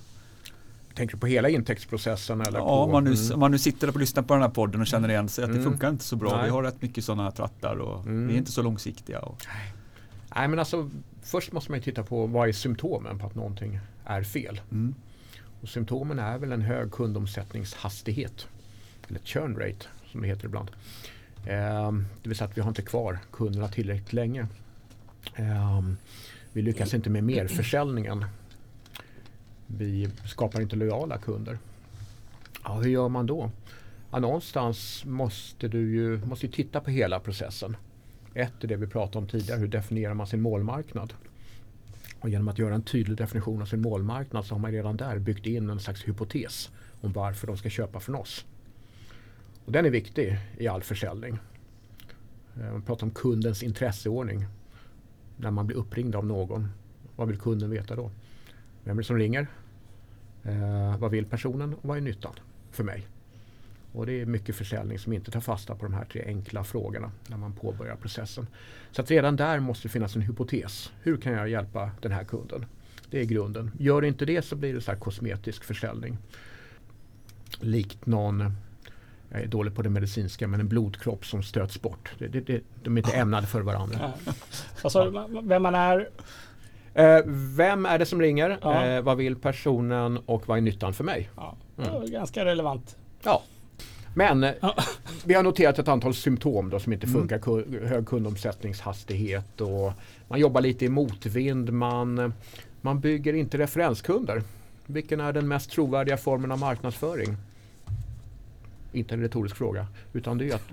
[0.95, 2.41] Tänker du på hela intäktsprocessen?
[2.41, 3.39] Eller ja, på, om man, nu, mm.
[3.39, 5.63] man nu sitter och lyssnar på den här podden och känner igen sig att mm.
[5.63, 6.36] det funkar inte så bra.
[6.36, 6.45] Nej.
[6.45, 8.28] Vi har rätt mycket sådana trattar och mm.
[8.28, 9.19] vi är inte så långsiktiga.
[9.19, 9.45] Och...
[10.36, 10.89] Nej, men alltså,
[11.21, 14.62] först måste man ju titta på vad är symptomen på att någonting är fel.
[14.71, 14.95] Mm.
[15.62, 18.47] Och symptomen är väl en hög kundomsättningshastighet.
[19.08, 20.71] Eller churn rate som det heter ibland.
[21.45, 24.47] Eh, det vill säga att vi har inte kvar kunderna tillräckligt länge.
[25.36, 25.82] Eh,
[26.54, 28.26] vi lyckas inte med merförsäljningen
[29.78, 31.58] vi skapar inte lojala kunder.
[32.64, 33.52] Ja, hur gör man då?
[34.12, 37.78] Ja, någonstans måste du ju måste ju titta på hela processen.
[38.34, 41.14] Ett är det vi pratade om tidigare, hur definierar man sin målmarknad?
[42.20, 45.20] Och genom att göra en tydlig definition av sin målmarknad så har man redan där
[45.20, 46.70] byggt in en slags hypotes
[47.02, 48.46] om varför de ska köpa från oss.
[49.66, 51.38] Och den är viktig i all försäljning.
[52.60, 54.46] Eh, man pratar om kundens intresseordning.
[55.38, 56.67] När man blir uppringd av någon,
[57.15, 58.12] vad vill kunden veta då?
[58.84, 59.48] Vem är det som ringer?
[60.44, 62.34] Eh, vad vill personen och vad är nyttan
[62.72, 63.08] för mig?
[63.94, 67.12] Och det är mycket försäljning som inte tar fasta på de här tre enkla frågorna
[67.28, 68.48] när man påbörjar processen.
[68.91, 70.91] Så att redan där måste det finnas en hypotes.
[71.02, 72.65] Hur kan jag hjälpa den här kunden?
[73.10, 73.72] Det är grunden.
[73.80, 76.17] Gör inte det så blir det så kosmetisk försäljning.
[77.60, 78.56] Likt någon,
[79.32, 82.12] jag är dålig på det medicinska, men en blodkropp som stöts bort.
[82.17, 84.13] Det, det, det, de är inte ämnade för varandra.
[84.82, 86.10] Alltså, vem man är
[86.94, 87.20] Eh,
[87.56, 88.58] vem är det som ringer?
[88.62, 88.86] Ja.
[88.86, 91.30] Eh, vad vill personen och vad är nyttan för mig?
[91.36, 91.56] Ja.
[91.78, 92.12] Mm.
[92.12, 92.98] Ganska relevant.
[93.24, 93.44] Ja.
[94.15, 94.76] Men ja.
[95.26, 97.20] vi har noterat ett antal symptom då som inte mm.
[97.20, 97.60] funkar.
[97.60, 97.88] Mm.
[97.88, 99.94] Hög kundomsättningshastighet och
[100.28, 101.74] man jobbar lite i motvind.
[101.74, 102.34] Man,
[102.82, 104.44] man bygger inte referenskunder.
[104.86, 107.38] Vilken är den mest trovärdiga formen av marknadsföring?
[108.93, 110.69] Inte en retorisk fråga, utan det är att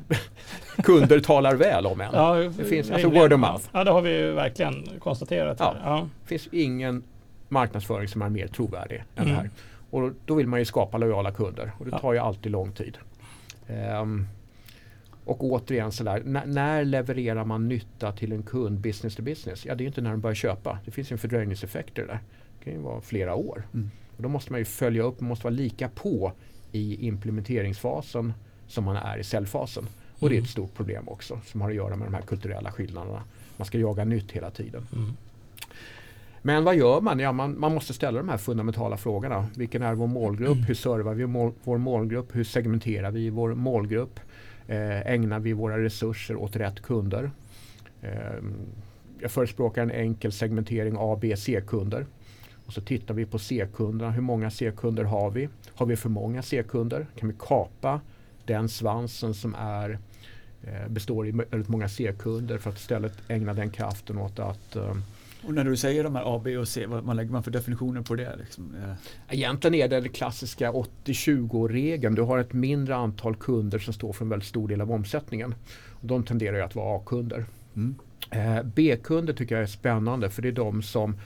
[0.85, 2.11] kunder talar väl om en.
[2.13, 3.65] Ja, det finns alltså word of mouth.
[3.73, 5.57] Ja, det har vi verkligen konstaterat.
[5.61, 6.09] Ja, ja.
[6.23, 7.03] Det finns ingen
[7.49, 9.35] marknadsföring som är mer trovärdig än mm.
[9.35, 9.51] det här.
[9.91, 12.99] Och då vill man ju skapa lojala kunder och det tar ju alltid lång tid.
[14.01, 14.27] Um,
[15.25, 19.67] och återigen sådär, när levererar man nytta till en kund business to business?
[19.67, 20.79] Ja, det är inte när de börjar köpa.
[20.85, 22.21] Det finns en fördröjningseffekt i det där.
[22.59, 23.67] Det kan ju vara flera år.
[23.75, 23.91] Mm.
[24.17, 26.33] Och då måste man ju följa upp, man måste vara lika på
[26.73, 28.33] i implementeringsfasen
[28.67, 29.87] som man är i säljfasen.
[30.19, 30.31] Och mm.
[30.31, 30.67] det är ett mm.
[30.67, 33.23] stort problem också som har att göra med de här kulturella skillnaderna.
[33.57, 34.87] Man ska jaga nytt hela tiden.
[34.97, 35.17] Mm.
[36.43, 37.19] Men vad gör man?
[37.19, 37.61] Ja, man?
[37.61, 39.47] Man måste ställa de här fundamentala frågorna.
[39.57, 40.53] Vilken är vår målgrupp?
[40.53, 40.65] Mm.
[40.65, 42.37] Hur servar vi mål, vår målgrupp?
[42.37, 44.21] Hur segmenterar vi vår målgrupp?
[44.69, 47.31] Eh, ägnar vi våra resurser åt rätt kunder?
[48.03, 48.11] Eh,
[49.21, 52.07] jag förespråkar en enkel segmentering A, B, C-kunder.
[52.69, 54.11] Och så tittar vi på C-kunderna.
[54.11, 55.49] Hur många C-kunder har vi?
[55.75, 57.07] Har vi för många C-kunder?
[57.19, 58.01] Kan vi kapa
[58.45, 59.99] den svansen som är,
[60.63, 64.95] eh, består i väldigt många C-kunder för att istället ägna den kraften åt att eh,
[65.47, 67.51] och när du säger de här A, B och C, vad, vad lägger man för
[67.51, 68.37] definitioner på det?
[68.37, 68.77] Liksom?
[69.29, 72.15] Egentligen är det den klassiska 80-20-regeln.
[72.15, 75.55] Du har ett mindre antal kunder som står för en väldigt stor del av omsättningen.
[76.01, 77.45] De tenderar ju att vara A-kunder.
[77.77, 77.95] Mm.
[78.31, 81.17] Eh, B-kunder tycker jag är spännande för det är de som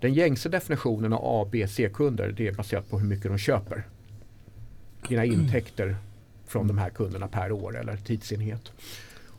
[0.00, 3.84] den gängse definitionen av A, B, C-kunder det är baserat på hur mycket de köper.
[5.08, 5.40] Dina mm.
[5.40, 5.96] intäkter
[6.46, 8.72] från de här kunderna per år eller tidsenhet.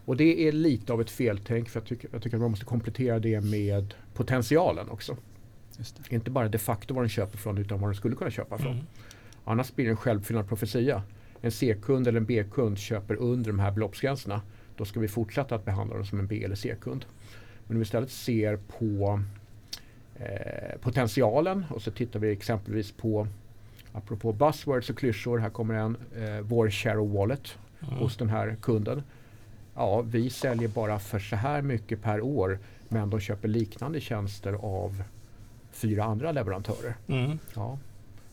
[0.05, 2.65] Och det är lite av ett feltänk för jag tycker, jag tycker att man måste
[2.65, 5.17] komplettera det med potentialen också.
[6.09, 8.71] Inte bara de facto vad de köper från utan vad de skulle kunna köpa från.
[8.71, 8.85] Mm.
[9.43, 11.03] Annars blir det en självuppfyllande profetia.
[11.41, 14.41] En C-kund eller en B-kund köper under de här beloppsgränserna.
[14.77, 17.05] Då ska vi fortsätta att behandla dem som en B eller C-kund.
[17.67, 19.21] Men om vi istället ser på
[20.81, 23.27] potentialen och så tittar vi exempelvis på
[23.91, 25.37] apropå buzzwords och klyschor.
[25.37, 27.95] Här kommer en eh, vår share of wallet mm.
[27.95, 29.03] hos den här kunden
[29.79, 34.53] ja, vi säljer bara för så här mycket per år men de köper liknande tjänster
[34.53, 35.03] av
[35.71, 36.95] fyra andra leverantörer.
[37.07, 37.39] Mm.
[37.55, 37.77] Ja.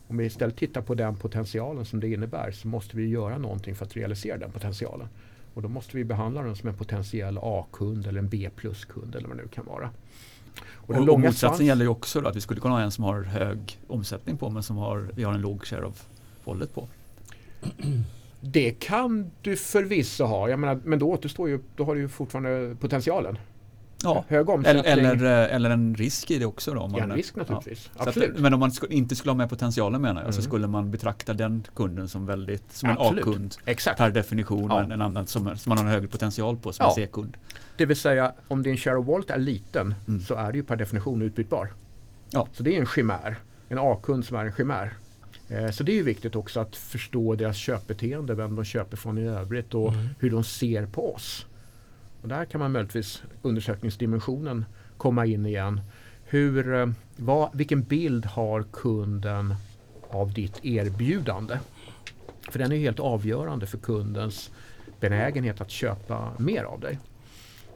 [0.09, 3.75] Om vi istället tittar på den potentialen som det innebär så måste vi göra någonting
[3.75, 5.09] för att realisera den potentialen.
[5.55, 9.29] Och då måste vi behandla den som en potentiell A-kund eller en B plus-kund eller
[9.29, 9.91] vad det nu kan vara.
[10.73, 13.05] Och, och, och motsatsen gäller ju också då, att vi skulle kunna ha en som
[13.05, 16.07] har hög omsättning på men som har, vi har en låg share of
[16.45, 16.89] wallet på.
[18.41, 22.09] Det kan du förvisso ha, jag menar, men då återstår ju, då har du ju
[22.09, 23.39] fortfarande potentialen.
[24.03, 24.85] Ja, Hög omsättning.
[24.85, 26.91] Eller, eller, eller en risk i det också då.
[26.97, 27.91] ja, en risk naturligtvis.
[27.99, 28.05] Ja.
[28.07, 28.35] Absolut.
[28.35, 30.33] Att, men om man inte skulle ha med potentialen menar jag, mm.
[30.33, 33.55] så skulle man betrakta den kunden som väldigt som en A-kund
[33.97, 34.83] per definition ja.
[34.83, 36.91] en annan som, som man har en högre potential på som ja.
[36.91, 37.37] en C-kund.
[37.77, 40.21] Det vill säga om din share of wallet är liten mm.
[40.21, 41.73] så är det ju per definition utbytbar.
[42.31, 42.49] Ja.
[42.53, 43.37] Så det är en chimär.
[43.69, 44.93] En A-kund som är en chimär.
[45.49, 49.19] Eh, så det är ju viktigt också att förstå deras köpbeteende, vem de köper från
[49.19, 50.09] i övrigt och mm.
[50.19, 51.47] hur de ser på oss.
[52.27, 54.65] Och där kan man möjligtvis undersökningsdimensionen
[54.97, 55.81] komma in igen.
[56.25, 59.55] Hur, eh, vad, vilken bild har kunden
[60.11, 61.59] av ditt erbjudande?
[62.51, 64.51] För den är helt avgörande för kundens
[65.01, 66.99] benägenhet att köpa mer av dig.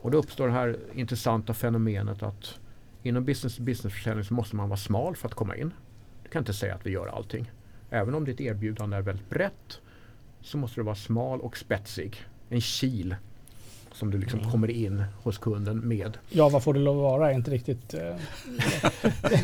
[0.01, 2.59] Och då uppstår det här intressanta fenomenet att
[3.03, 5.73] inom business to business försäljning så måste man vara smal för att komma in.
[6.23, 7.51] Du kan inte säga att vi gör allting.
[7.91, 9.81] Även om ditt erbjudande är väldigt brett
[10.41, 12.27] så måste du vara smal och spetsig.
[12.49, 13.17] En kil
[13.93, 14.51] som du liksom mm.
[14.51, 16.19] kommer in hos kunden med.
[16.29, 17.33] Ja, vad får det lov att vara?
[17.33, 17.95] Inte riktigt...
[17.95, 18.15] Eh...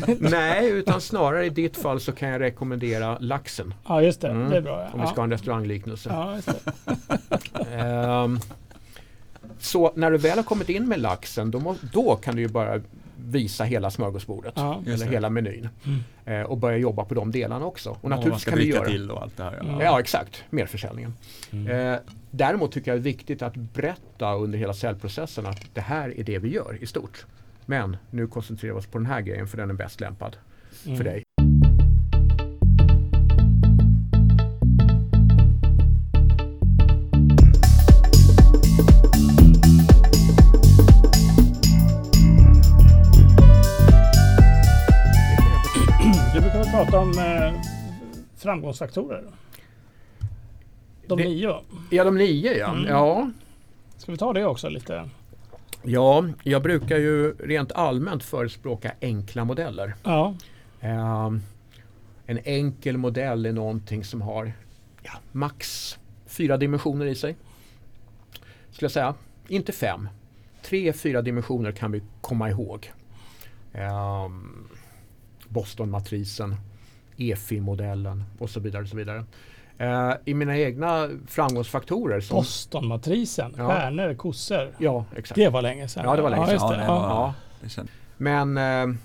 [0.19, 3.73] Nej, utan snarare i ditt fall så kan jag rekommendera laxen.
[3.87, 4.27] Ja, just det.
[4.27, 4.49] Mm.
[4.49, 4.81] Det är bra.
[4.81, 4.89] Ja.
[4.93, 6.09] Om vi ska ha en restaurangliknelse.
[6.09, 6.37] Ja,
[8.23, 8.39] um,
[9.59, 12.47] så när du väl har kommit in med laxen då, må, då kan du ju
[12.47, 12.81] bara
[13.27, 14.53] visa hela smörgåsbordet.
[14.55, 15.69] Ja, eller hela menyn.
[15.85, 15.99] Mm.
[16.25, 17.89] Eh, och börja jobba på de delarna också.
[17.89, 19.61] Och, och naturligtvis kan du göra till och allt det här.
[19.63, 20.43] Ja, ja exakt.
[20.49, 21.13] Merförsäljningen.
[21.51, 21.93] Mm.
[21.93, 21.99] Eh,
[22.37, 26.23] däremot tycker jag det är viktigt att berätta under hela säljprocessen att det här är
[26.23, 27.25] det vi gör i stort.
[27.65, 30.37] Men nu koncentrerar vi oss på den här grejen för den är bäst lämpad
[30.85, 30.97] mm.
[30.97, 31.23] för dig.
[46.71, 47.61] prata om eh,
[48.35, 49.23] framgångsfaktorer.
[51.07, 52.71] De det, nio Ja, de nio ja.
[52.71, 52.85] Mm.
[52.85, 53.31] ja.
[53.97, 55.09] Ska vi ta det också lite?
[55.83, 59.95] Ja, jag brukar ju rent allmänt förespråka enkla modeller.
[60.03, 60.35] Ja.
[60.83, 61.37] Uh,
[62.25, 64.53] en enkel modell är någonting som har
[65.03, 67.35] ja, max fyra dimensioner i sig.
[68.71, 69.15] Skulle jag säga.
[69.47, 70.09] Inte fem.
[70.61, 72.91] Tre, fyra dimensioner kan vi komma ihåg.
[73.73, 74.67] Um,
[75.47, 76.55] Bostonmatrisen,
[77.17, 78.83] EFI-modellen och så vidare.
[78.83, 79.25] Och så vidare.
[79.81, 82.19] Uh, I mina egna framgångsfaktorer.
[82.19, 83.67] Som, Bostonmatrisen, ja.
[83.67, 84.71] stjärnor, kossor.
[84.77, 85.35] Ja, exakt.
[85.35, 86.03] Det var länge sedan.
[86.05, 86.59] Ja, det var länge sedan.
[86.59, 87.83] Ja, ja, ja.
[88.17, 88.95] Men uh,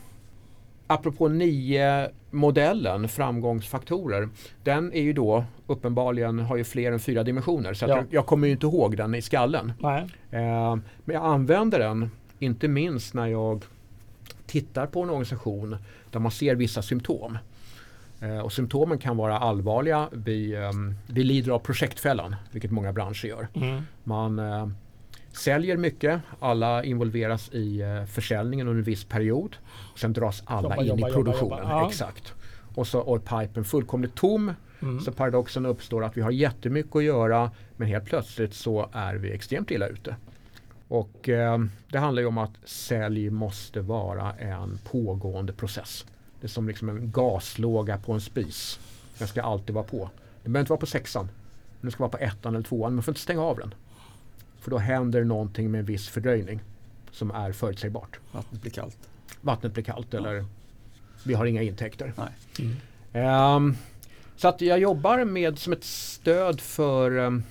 [0.87, 4.29] apropå nio modellen, framgångsfaktorer,
[4.62, 7.75] den är ju då uppenbarligen har ju fler än fyra dimensioner.
[7.75, 9.73] Så jag, jag, kommer ju inte ihåg den i skallen.
[9.79, 10.03] Nej.
[10.03, 13.64] Uh, men jag använder den, inte minst när jag
[14.47, 15.77] tittar på en organisation
[16.11, 17.39] där man ser vissa symptom.
[18.23, 20.09] Eh, och symptomen kan vara allvarliga.
[20.12, 23.49] Vi, ehm, vi lider av projektfällan, vilket många branscher gör.
[23.55, 23.83] Mm.
[24.05, 24.68] Man eh,
[25.33, 29.57] säljer mycket, alla involveras i eh, försäljningen under en viss period.
[29.97, 31.59] Sen dras alla jobba, in jobba, i produktionen.
[31.59, 31.89] Jobba, ja.
[31.89, 32.35] Exakt.
[32.75, 34.53] Och så är pipen fullkomligt tom.
[34.83, 35.01] Mm.
[35.01, 39.33] Så paradoxen uppstår att vi har jättemycket att göra men helt plötsligt så är vi
[39.33, 40.16] extremt illa ute.
[40.89, 41.59] Och eh,
[41.89, 46.07] det handlar ju om att sälj måste vara en pågående process.
[46.43, 48.80] Det är som liksom en gaslåga på en spis.
[49.18, 50.11] Den ska alltid vara på.
[50.43, 51.28] Den behöver inte vara på sexan.
[51.80, 52.95] Den ska vara på ettan eller tvåan.
[52.95, 53.74] Man får inte stänga av den.
[54.61, 56.61] För då händer någonting med en viss fördröjning
[57.11, 58.18] som är förutsägbart.
[58.32, 58.97] Vattnet blir kallt.
[59.40, 60.45] Vattnet blir kallt eller
[61.24, 62.12] vi har inga intäkter.
[63.12, 63.57] Mm.
[63.57, 63.76] Um,
[64.36, 67.43] så att jag jobbar med som ett stöd för um,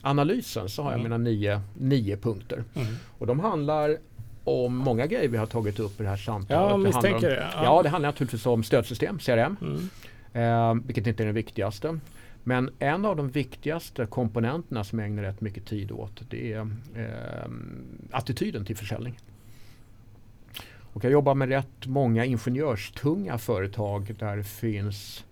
[0.00, 1.10] analysen så har jag mm.
[1.10, 2.64] mina nio, nio punkter.
[2.74, 2.94] Mm.
[3.18, 3.98] Och de handlar
[4.44, 6.70] om många grejer vi har tagit upp i det här samtalet.
[6.70, 7.48] Ja, misstänker det.
[7.54, 7.64] Ja.
[7.64, 9.88] ja, det handlar naturligtvis om stödsystem, CRM, mm.
[10.32, 11.98] eh, vilket inte är det viktigaste.
[12.44, 16.60] Men en av de viktigaste komponenterna som jag ägnar rätt mycket tid åt det är
[16.96, 17.50] eh,
[18.10, 19.18] attityden till försäljning.
[20.92, 25.24] Och jag jobbar med rätt många ingenjörstunga företag där det finns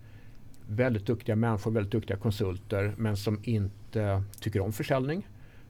[0.67, 5.27] väldigt duktiga människor, väldigt duktiga konsulter men som inte tycker om försäljning.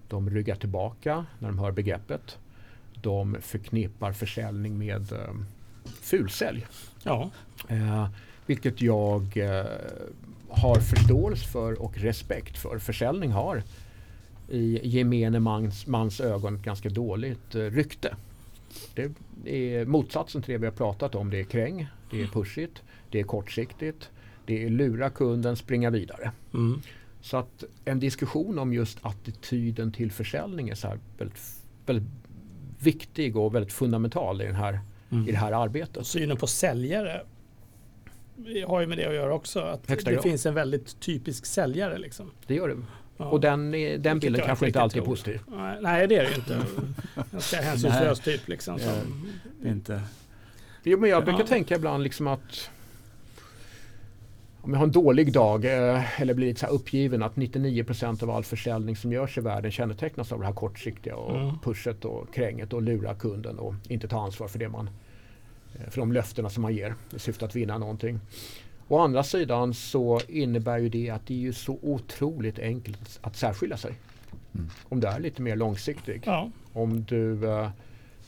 [0.07, 2.37] De ryggar tillbaka när de hör begreppet
[3.01, 5.33] de förknippar försäljning med eh,
[6.01, 6.65] fulsälj.
[7.03, 7.31] Ja.
[7.67, 8.07] Eh,
[8.45, 9.65] vilket jag eh,
[10.49, 12.79] har förståelse för och respekt för.
[12.79, 13.63] Försäljning har
[14.49, 18.15] i gemene mans, mans ögon ett ganska dåligt eh, rykte.
[18.95, 19.11] Det
[19.45, 21.29] är motsatsen till det vi har pratat om.
[21.29, 24.09] Det är kräng, det är pushigt, det är kortsiktigt,
[24.45, 26.31] det är lura kunden, springa vidare.
[26.53, 26.81] Mm.
[27.21, 31.39] Så att en diskussion om just attityden till försäljning är så väldigt,
[31.85, 32.09] väldigt
[32.83, 34.79] viktig och väldigt fundamental i, den här,
[35.11, 35.29] mm.
[35.29, 36.07] i det här arbetet.
[36.07, 37.21] Synen på säljare
[38.67, 39.59] har ju med det att göra också.
[39.59, 40.23] Att Högsta det grad.
[40.23, 41.97] finns en väldigt typisk säljare.
[41.97, 42.31] Liksom.
[42.47, 42.77] Det gör det.
[43.17, 43.25] Ja.
[43.25, 43.71] Och den,
[44.01, 45.39] den bilden kanske inte alltid är positiv.
[45.81, 46.57] Nej, det är det ju inte.
[47.31, 48.47] Ganska hänsynslös typ.
[48.47, 50.01] Liksom, som, ja, inte.
[50.83, 52.69] Jo, men jag brukar tänka ibland liksom att
[54.63, 58.29] om jag har en dålig dag eh, eller blir lite så uppgiven att 99% av
[58.29, 61.59] all försäljning som görs i världen kännetecknas av det här kortsiktiga och mm.
[61.59, 64.89] pushet och kränget och lura kunden och inte ta ansvar för det man
[65.75, 68.19] eh, för de löftena som man ger i syfte att vinna någonting.
[68.87, 73.35] Å andra sidan så innebär ju det att det är ju så otroligt enkelt att
[73.35, 73.93] särskilja sig.
[74.55, 74.69] Mm.
[74.89, 76.21] Om du är lite mer långsiktig.
[76.25, 76.49] Ja.
[76.73, 77.69] Om du eh,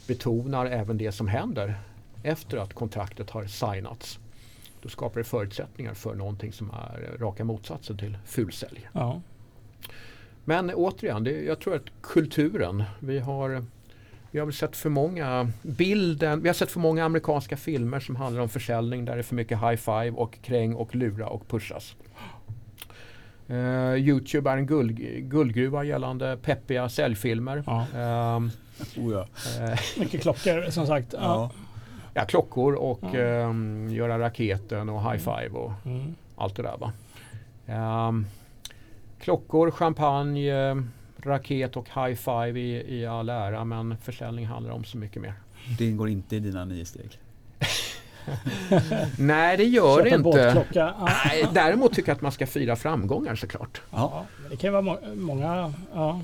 [0.07, 1.75] betonar även det som händer
[2.23, 4.19] efter att kontraktet har signats
[4.83, 8.89] då skapar det förutsättningar för någonting som är raka motsatsen till fulsälj.
[8.93, 9.21] Ja.
[10.45, 13.65] Men återigen, det, jag tror att kulturen, vi har
[14.31, 18.41] vi har sett för många bilden, vi har sett för många amerikanska filmer som handlar
[18.41, 21.95] om försäljning där det är för mycket high five och kräng och lura och pushas.
[23.49, 24.97] Uh, Youtube är en guld,
[25.29, 27.63] guldgruva gällande peppiga säljfilmer.
[27.67, 27.85] Ja.
[27.93, 29.27] Uh, oh ja.
[29.61, 31.13] Uh, mycket klockor som sagt.
[31.13, 31.51] Ja
[32.13, 33.87] ja, klockor och mm.
[33.87, 36.15] eh, göra raketen och high five och mm.
[36.35, 36.77] allt det där.
[36.77, 36.91] Va?
[38.07, 38.25] Um,
[39.19, 40.83] klockor, champagne,
[41.17, 45.33] raket och high five i, i all ära men försäljning handlar om så mycket mer.
[45.77, 47.19] Det ingår inte i dina nio steg?
[49.17, 50.65] Nej det gör det inte.
[51.25, 53.81] Nej, däremot tycker jag att man ska fira framgångar såklart.
[53.91, 55.73] Ja, det kan vara må många.
[55.93, 56.21] Ja.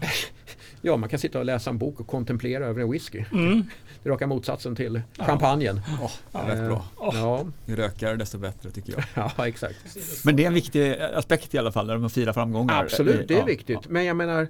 [0.82, 3.26] Ja, man kan sitta och läsa en bok och kontemplera över en whisky.
[3.32, 3.64] Mm.
[4.04, 5.24] Det är raka motsatsen till ja.
[5.24, 5.78] champagnen.
[5.78, 6.86] Oh, ja, rätt bra.
[6.98, 7.16] Oh.
[7.16, 7.46] Ja.
[7.66, 9.04] Ju rökigare desto bättre tycker jag.
[9.38, 9.78] ja, exakt.
[10.26, 12.84] Men det är en viktig aspekt i alla fall, med att fira framgångar.
[12.84, 13.88] Absolut, det är viktigt.
[13.90, 14.48] Men jag menar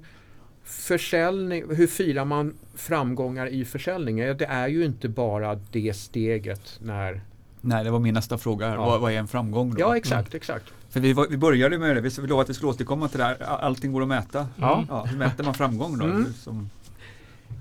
[0.63, 4.37] försäljning, hur firar man framgångar i försäljningen?
[4.37, 7.21] Det är ju inte bara det steget när
[7.61, 8.67] Nej, det var min nästa fråga.
[8.67, 8.85] Ja.
[8.85, 9.79] Vad, vad, är en framgång då?
[9.79, 10.37] Ja, exakt, mm.
[10.37, 10.65] exakt.
[10.89, 13.41] För vi, vi började med det, vi lovade att vi skulle återkomma till det här.
[13.41, 14.47] Allting går att mäta.
[14.55, 14.85] Ja.
[14.89, 16.05] Ja, hur mäter man framgång då?
[16.05, 16.33] Mm.
[16.33, 16.69] Som...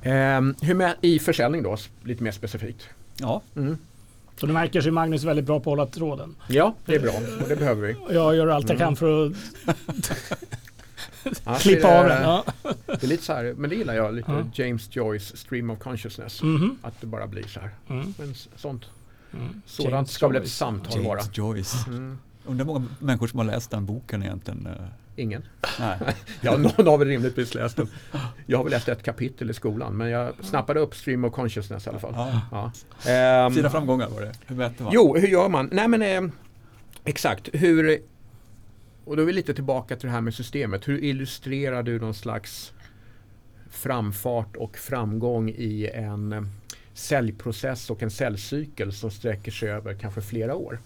[0.05, 2.89] Um, hur I försäljning då, lite mer specifikt.
[3.17, 3.43] Ja.
[3.57, 3.79] Mm.
[4.37, 6.35] Så du märker är Magnus väldigt bra på att hålla tråden.
[6.49, 7.13] Ja, det är bra
[7.43, 8.15] och det behöver vi.
[8.15, 8.97] Jag gör allt jag kan mm.
[8.97, 9.27] för
[11.45, 12.23] att Klippa av den.
[12.23, 12.45] Ja.
[12.87, 14.33] Det är lite så här, men det gillar jag lite.
[14.33, 14.51] Mm.
[14.55, 16.43] James Joyce Stream of Consciousness.
[16.43, 16.79] Mm.
[16.83, 17.71] Att det bara blir så här.
[17.89, 18.15] Mm.
[18.19, 18.85] Men sånt.
[19.33, 19.63] Mm.
[19.67, 21.21] Sådant James ska väl ett samtal James vara.
[21.33, 21.77] Joyce.
[22.49, 24.67] Undrar många människor som har läst den boken egentligen.
[24.67, 24.73] Eh.
[25.17, 25.43] Ingen.
[25.81, 25.99] Nej.
[26.41, 27.89] ja, någon har väl rimligtvis läst den.
[28.47, 31.87] Jag har väl läst ett kapitel i skolan men jag snappade upp Stream of Consciousness
[31.87, 32.15] i alla fall.
[32.17, 32.73] Ja.
[33.05, 33.47] Ja.
[33.47, 34.33] Um, Fina framgångar var det.
[34.47, 34.93] Hur mäter man?
[34.95, 35.69] Jo, hur gör man?
[35.73, 36.33] Nej men eh,
[37.05, 37.49] exakt.
[37.53, 38.01] Hur
[39.09, 40.89] och då är vi lite tillbaka till det här med systemet.
[40.89, 42.73] Hur illustrerar du någon slags
[43.71, 46.51] framfart och framgång i en
[46.95, 50.79] säljprocess och en säljcykel som sträcker sig över kanske flera år?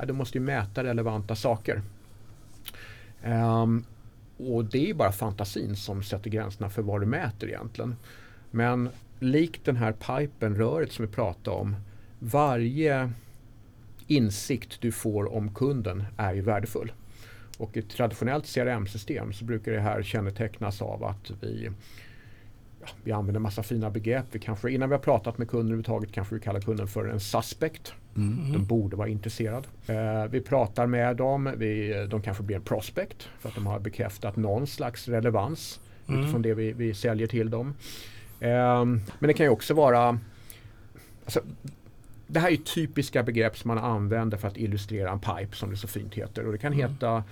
[0.00, 1.82] Ja, du måste ju mäta relevanta saker.
[3.24, 3.84] Um,
[4.36, 7.96] och det är bara fantasin som sätter gränserna för vad du mäter egentligen.
[8.50, 8.88] Men
[9.18, 11.76] likt den här pipen, röret som vi pratade om.
[12.18, 13.12] Varje
[14.06, 16.92] insikt du får om kunden är ju värdefull.
[17.58, 21.70] Och i ett traditionellt CRM-system så brukar det här kännetecknas av att vi,
[22.80, 24.24] ja, vi använder massa fina begrepp.
[24.32, 27.20] Vi kanske, innan vi har pratat med kunden överhuvudtaget kanske vi kallar kunden för en
[27.20, 27.94] suspect.
[28.16, 28.52] Mm.
[28.52, 29.68] De borde vara intresserade.
[29.86, 33.78] Eh, vi pratar med dem, vi, de kanske blir en prospect för att de har
[33.78, 36.20] bekräftat någon slags relevans mm.
[36.20, 37.74] utifrån det vi, vi säljer till dem.
[38.40, 40.18] Eh, men det kan ju också vara
[41.24, 41.40] alltså,
[42.26, 45.76] det här är typiska begrepp som man använder för att illustrera en pipe som det
[45.76, 46.46] så fint heter.
[46.46, 46.90] Och det kan mm.
[46.90, 47.24] heta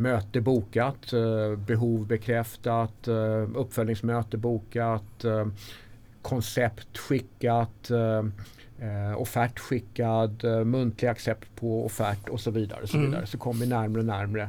[0.00, 5.46] möte bokat, eh, behov bekräftat, eh, uppföljningsmöte bokat, eh,
[6.22, 7.90] koncept skickat,
[9.16, 12.82] offert skickad, muntlig accept på offert och så vidare.
[12.82, 13.10] Och så, mm.
[13.10, 13.26] vidare.
[13.26, 14.48] så kommer vi närmare och närmare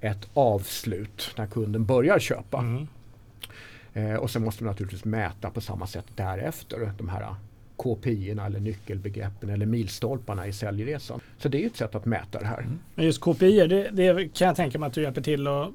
[0.00, 2.58] ett avslut när kunden börjar köpa.
[2.58, 4.18] Mm.
[4.18, 7.34] och sen måste vi naturligtvis mäta på samma sätt därefter de här
[7.76, 11.20] KPI eller nyckelbegreppen eller milstolparna i säljresan.
[11.38, 12.58] Så det är ett sätt att mäta det här.
[12.58, 12.78] Mm.
[12.94, 15.68] Men just KPI, det, det, kan jag tänka mig att du hjälper till att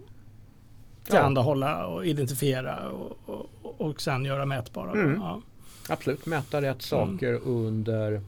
[1.03, 3.17] tillhandahålla och identifiera och,
[3.61, 4.91] och, och sen göra mätbara.
[4.91, 5.21] Mm.
[5.21, 5.41] Ja.
[5.89, 7.41] Absolut, mäta rätt saker mm.
[7.45, 8.21] under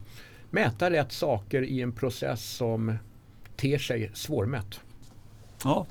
[0.49, 2.97] mäta rätt saker i en process som
[3.55, 4.79] ter sig svårmätt.
[5.63, 5.85] Ja,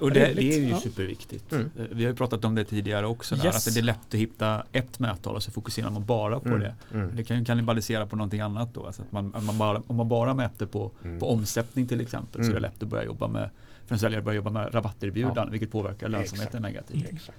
[0.00, 1.52] och det, det, är ju superviktigt.
[1.52, 1.70] Mm.
[1.78, 3.34] Eh, vi har ju pratat om det tidigare också.
[3.34, 3.68] Där, yes.
[3.68, 6.60] Att det är lätt att hitta ett mättal och så fokuserar man bara på mm.
[6.60, 6.74] det.
[6.94, 7.16] Mm.
[7.16, 8.86] Det kan ju kannibalisera på någonting annat då.
[8.86, 11.22] Alltså att man, man bara, om man bara mäter på, på mm.
[11.22, 12.70] omsättning till exempel så är det mm.
[12.70, 13.50] lätt att börja jobba med
[13.86, 15.50] för en säljare börja jobba med rabatterbjudanden ja.
[15.50, 17.30] vilket påverkar lönsamheten negativt.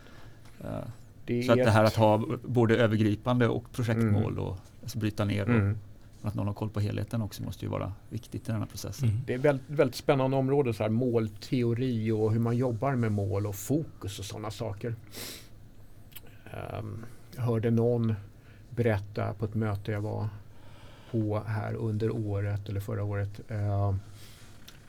[0.61, 5.49] Uh, så att det här att ha både övergripande och projektmål och alltså bryta ner
[5.49, 5.75] och
[6.28, 9.09] att någon har koll på helheten också måste ju vara viktigt i den här processen.
[9.09, 9.22] Mm.
[9.26, 13.47] Det är väldigt, väldigt spännande område, så här, målteori och hur man jobbar med mål
[13.47, 14.95] och fokus och sådana saker.
[16.80, 17.05] Um,
[17.36, 18.15] jag hörde någon
[18.69, 20.30] berätta på ett möte jag var
[21.11, 23.51] på här under året eller förra året.
[23.51, 23.95] Uh,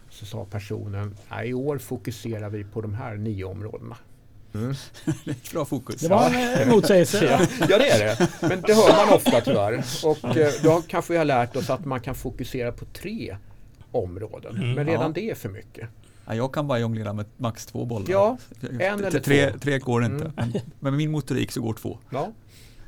[0.09, 1.15] så sa personen,
[1.45, 3.97] i år fokuserar vi på de här nio områdena.
[4.55, 4.75] Mm.
[5.53, 6.01] Bra fokus.
[6.01, 7.25] Det var en eh, motsägelse.
[7.25, 7.67] ja.
[7.69, 8.29] ja, det är det.
[8.41, 9.85] Men det hör man ofta tyvärr.
[10.05, 13.37] Och eh, då kanske vi har lärt oss att man kan fokusera på tre
[13.93, 14.57] områden.
[14.57, 14.73] Mm.
[14.73, 15.13] Men redan ja.
[15.15, 15.89] det är för mycket.
[16.27, 18.07] Ja, jag kan bara jonglera med max två bollar.
[18.11, 19.59] Ja, en eller tre, två.
[19.59, 20.25] Tre går inte.
[20.25, 20.33] Mm.
[20.37, 21.99] Men med min motorik så går två.
[22.11, 22.33] Ja.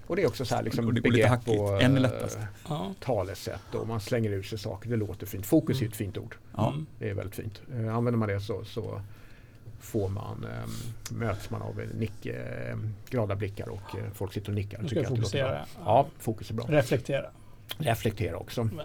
[0.06, 2.38] Och det är också så här liksom begrepp och en lättast.
[2.68, 4.90] Äh, talesätt och man slänger ut sig saker.
[4.90, 5.46] Det låter fint.
[5.46, 6.36] Fokus är ett fint ord.
[6.56, 6.74] Ja.
[6.98, 7.60] Det är väldigt fint.
[7.70, 9.00] Använder man det så, så
[9.80, 12.76] får man, eh, möts man av nick, eh,
[13.10, 14.82] glada blickar och eh, folk sitter och nickar.
[14.82, 15.66] Du ska fokusera.
[15.84, 16.64] Ja, fokus är bra.
[16.68, 17.26] Reflektera.
[17.78, 18.68] Reflektera också.
[18.76, 18.84] Ja,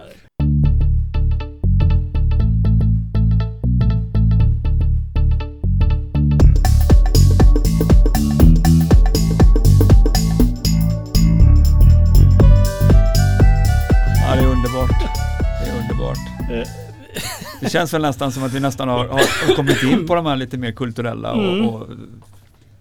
[17.69, 20.35] det känns väl nästan som att vi nästan har, har kommit in på de här
[20.35, 21.67] lite mer kulturella och, mm.
[21.67, 21.87] och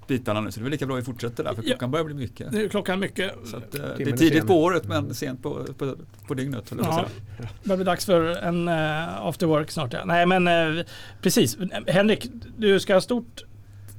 [0.06, 0.50] bitarna nu.
[0.50, 2.52] Så det är väl lika bra att vi fortsätter där för klockan börjar bli mycket.
[2.52, 3.32] Nu är klockan mycket.
[3.44, 5.94] Så att, eh, det är tidigt på året men sent på, på,
[6.26, 6.72] på dygnet.
[6.82, 7.04] Ja.
[7.38, 9.92] Det börjar bli dags för en uh, after work snart.
[9.92, 10.04] Ja.
[10.04, 10.84] Nej men uh,
[11.22, 11.58] precis.
[11.86, 13.44] Henrik, du ska ha stort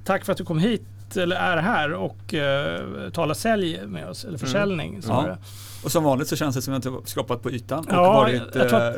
[0.06, 4.26] tack för att du kom hit eller är här och uh, talar sälj med oss,
[4.26, 4.90] eller försäljning.
[4.90, 5.06] Mm.
[5.08, 5.38] Ja.
[5.84, 8.14] Och som vanligt så känns det som att jag har skrapat på ytan och ja,
[8.14, 8.96] varit eh, att...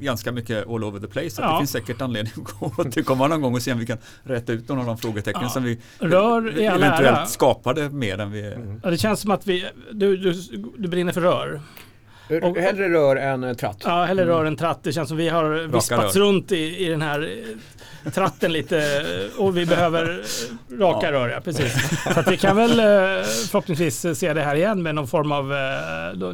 [0.00, 1.30] ganska mycket all over the place.
[1.30, 1.52] Så ja.
[1.52, 4.68] det finns säkert anledning att återkomma någon gång och se om vi kan rätta ut
[4.68, 5.48] några av de frågetecken ja.
[5.48, 7.26] som vi rör eventuellt ära.
[7.26, 8.52] skapade mer än vi...
[8.52, 8.80] Mm.
[8.84, 10.32] Ja, det känns som att vi, du, du,
[10.76, 11.60] du brinner för rör.
[12.42, 13.82] Och, hellre rör än tratt.
[13.84, 14.34] Ja, hellre mm.
[14.34, 14.80] rör än tratt.
[14.82, 17.44] Det känns som vi har vispats runt i, i den här
[18.14, 19.02] tratten lite
[19.38, 20.22] och vi behöver
[20.78, 21.12] raka ja.
[21.12, 21.28] rör.
[21.28, 22.02] Ja, precis.
[22.14, 22.70] Så att vi kan väl
[23.24, 25.48] förhoppningsvis se det här igen med någon form av,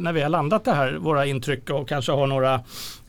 [0.01, 2.53] när vi har landat det här, våra intryck och kanske har några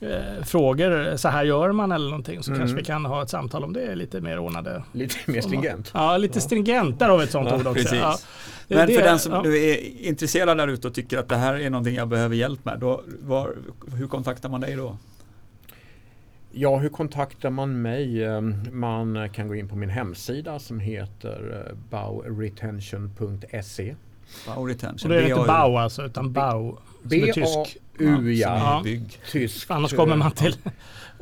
[0.01, 2.61] eh, frågor, så här gör man eller någonting, så mm.
[2.61, 4.83] kanske vi kan ha ett samtal om det lite mer ordnade.
[4.93, 5.91] Lite mer stringent.
[5.95, 7.73] Ja, lite stringent, där har vi ett sånt ja, ord också.
[7.73, 7.99] Precis.
[7.99, 8.19] Ja.
[8.69, 9.47] Det, Men för det, den som ja.
[9.47, 12.79] är intresserad där ute och tycker att det här är någonting jag behöver hjälp med,
[12.79, 13.55] då, var,
[13.97, 14.97] hur kontaktar man dig då?
[16.57, 18.25] Ja, hur kontaktar man mig?
[18.25, 23.95] Ehm, man kan gå in på min hemsida som heter eh, bauretention.se.
[24.47, 25.11] Bau Retention.
[25.11, 26.77] Och det är inte Bau alltså, utan Bau.
[27.03, 28.85] B-A-U, ja.
[29.31, 29.71] Tysk.
[29.71, 30.57] Annars kommer man till...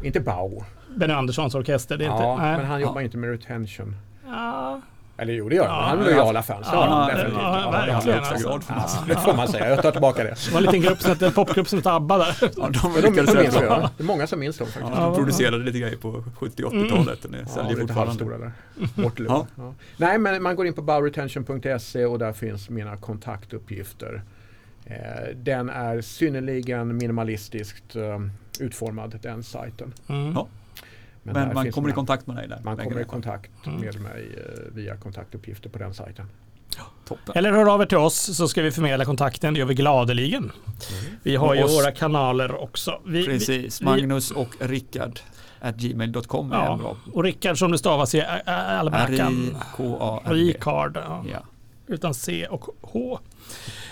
[0.02, 0.62] inte Bau.
[0.96, 1.96] Benny Anderssons orkester.
[1.96, 3.96] Det är ja, inte, men han jobbar inte med retention.
[4.26, 4.80] Ja.
[5.22, 5.88] Eller jo, det gör han.
[5.88, 6.66] Han är lojala fans.
[6.72, 7.42] Ja, ja, definitivt.
[7.42, 8.22] Ja, verkligen.
[8.42, 9.04] Ja, alltså.
[9.08, 9.68] det får man säga.
[9.68, 10.34] Jag tar tillbaka det.
[10.46, 12.36] Det var en liten grupp som hette, popgrupp som hette ABBA där.
[12.40, 13.88] Ja, de, de, de minns jag.
[13.96, 14.96] Det är många som minns dem faktiskt.
[14.96, 17.24] Ja, de producerade lite grejer på 70-80-talet.
[17.24, 17.46] Mm.
[17.56, 18.52] Ja, lite halvstora där.
[18.96, 19.46] Ja.
[19.56, 19.74] Ja.
[19.96, 24.22] Nej, men man går in på bowretention.se och där finns mina kontaktuppgifter.
[24.84, 24.96] Eh,
[25.36, 28.20] den är synnerligen minimalistiskt eh,
[28.60, 29.92] utformad, den sajten.
[30.08, 30.36] Mm.
[31.22, 32.60] Men, Men man kommer i kontakt med dig där?
[32.64, 33.80] Man kommer i kontakt mm.
[33.80, 36.26] med mig eh, via kontaktuppgifter på den sajten.
[37.04, 37.34] Toppen.
[37.34, 39.54] Eller hör av er till oss så ska vi förmedla kontakten.
[39.54, 40.42] Det gör vi gladeligen.
[40.42, 41.16] Mm.
[41.22, 43.00] Vi har ju våra kanaler också.
[43.06, 45.20] Vi, Precis, vi, Magnus och Rickard
[45.60, 46.74] at gmail.com ja.
[46.74, 46.96] är bra.
[47.12, 49.56] Och Rickard som det stavas i almanackan.
[50.24, 51.00] R-I-K-A-R-D.
[51.04, 51.24] Ja.
[51.32, 51.38] ja.
[51.86, 53.18] Utan C och H.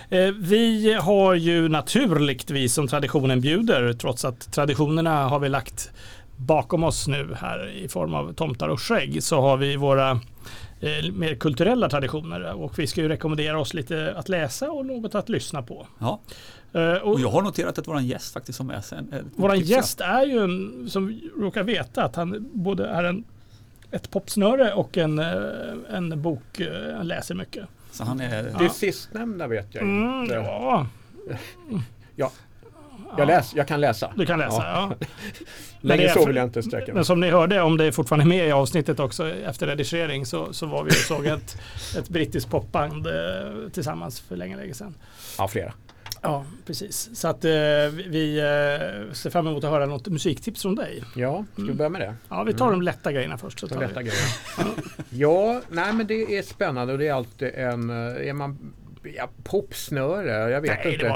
[0.08, 5.90] Eh, vi har ju naturligtvis som traditionen bjuder, trots att traditionerna har vi lagt
[6.46, 10.10] bakom oss nu här i form av tomtar och skägg så har vi våra
[10.80, 15.14] eh, mer kulturella traditioner och vi ska ju rekommendera oss lite att läsa och något
[15.14, 15.86] att lyssna på.
[15.98, 16.20] Ja.
[16.74, 19.60] Uh, och, och, jag har noterat att våran gäst faktiskt har med sig en, Våran
[19.60, 23.24] gäst är ju en som råkar veta att han både är en,
[23.90, 26.60] ett popsnöre och en, eh, en bok,
[26.96, 27.64] han läser mycket.
[27.90, 28.58] Så han är...
[28.58, 30.34] Det sistnämnda vet jag mm, inte.
[30.34, 30.86] Ja.
[32.16, 32.32] ja,
[33.18, 34.12] jag, läs, jag kan läsa.
[34.16, 34.92] Du kan läsa, ja.
[35.00, 35.06] ja.
[35.80, 36.94] Längre så vill jag inte sträcka mig.
[36.94, 40.52] Men som ni hörde, om det är fortfarande med i avsnittet också efter redigering så,
[40.52, 41.56] så var vi och såg ett,
[41.98, 43.12] ett brittiskt popband eh,
[43.72, 44.94] tillsammans för länge, länge sedan.
[45.38, 45.72] Ja, flera.
[46.22, 47.10] Ja, precis.
[47.12, 47.50] Så att eh,
[48.08, 51.02] vi eh, ser fram emot att höra något musiktips från dig.
[51.16, 51.76] Ja, ska vi mm.
[51.76, 52.14] börja med det?
[52.28, 52.78] Ja, vi tar mm.
[52.78, 53.60] de lätta grejerna först.
[53.60, 54.28] Så de lätta grejerna.
[55.10, 57.90] ja, nej men det är spännande och det är alltid en...
[57.90, 61.14] Eh, är man ja, popsnöre, jag vet Nej, inte.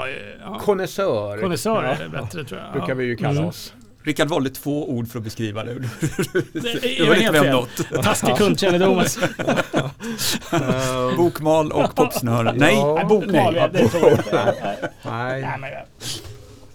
[0.59, 1.37] Konnässör.
[1.37, 2.73] Konnässör är det bättre tror jag.
[2.73, 3.45] brukar vi ju kalla mm.
[3.45, 3.73] oss.
[4.03, 5.73] Rickard valde två ord för att beskriva det.
[6.53, 8.03] Det, var lite vem något.
[8.03, 9.03] Taskig kundkännedom.
[11.17, 12.53] Bokmal och popsnöre.
[12.55, 13.53] Nej, ja, bokmal.
[13.53, 13.69] Nej.
[13.73, 14.53] Det tror jag inte.
[15.03, 15.57] Nej.
[15.59, 15.85] Nej.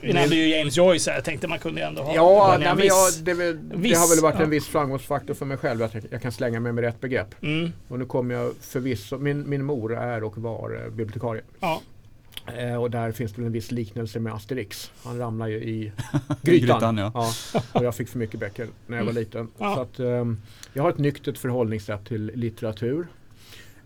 [0.01, 1.17] Vi nämnde ju James Joyce här.
[1.17, 4.23] Jag tänkte man kunde ändå ha Ja, nej, men jag, det, det, viss, har väl
[4.23, 4.45] varit ja.
[4.45, 7.43] en viss framgångsfaktor för mig själv att jag, jag kan slänga mig med rätt begrepp.
[7.43, 7.73] Mm.
[7.89, 11.43] Och nu kommer jag förvisso, min, min mor är och var eh, bibliotekarie.
[11.61, 11.83] Ja.
[12.57, 14.91] Eh, och där finns det en viss liknelse med Asterix.
[15.05, 15.93] Han ramlar ju i
[16.43, 16.97] grytan.
[16.97, 17.13] grytan ja.
[17.15, 17.63] ja.
[17.73, 19.23] Och jag fick för mycket böcker när jag var mm.
[19.23, 19.49] liten.
[19.59, 19.75] Ja.
[19.75, 20.33] Så att, eh,
[20.73, 23.07] jag har ett nyktert förhållningssätt till litteratur.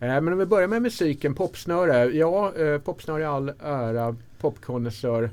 [0.00, 2.04] Eh, men om vi börjar med musiken, popsnöre.
[2.04, 5.30] Ja, eh, popsnöre i all ära, popkonnässör.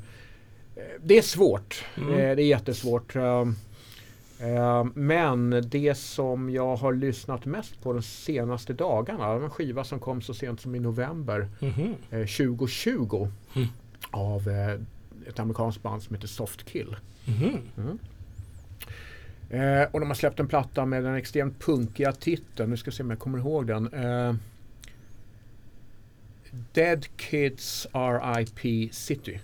[0.82, 1.86] Eh, det är svårt.
[1.97, 2.09] Mm.
[2.09, 3.15] Eh, det är jättesvårt.
[3.15, 3.45] Eh,
[4.93, 10.21] men det som jag har lyssnat mest på de senaste dagarna, en skiva som kom
[10.21, 11.95] så sent som i november mm.
[12.09, 13.67] 2020 mm.
[14.11, 14.49] av
[15.27, 16.95] ett amerikanskt band som heter Soft Kill.
[17.27, 17.99] Mm.
[19.91, 23.09] och de har släppt en platta med den extremt punkiga titeln, nu ska se om
[23.09, 23.89] jag kommer ihåg den.
[26.73, 28.89] Dead Kids R.I.P.
[28.91, 29.39] City.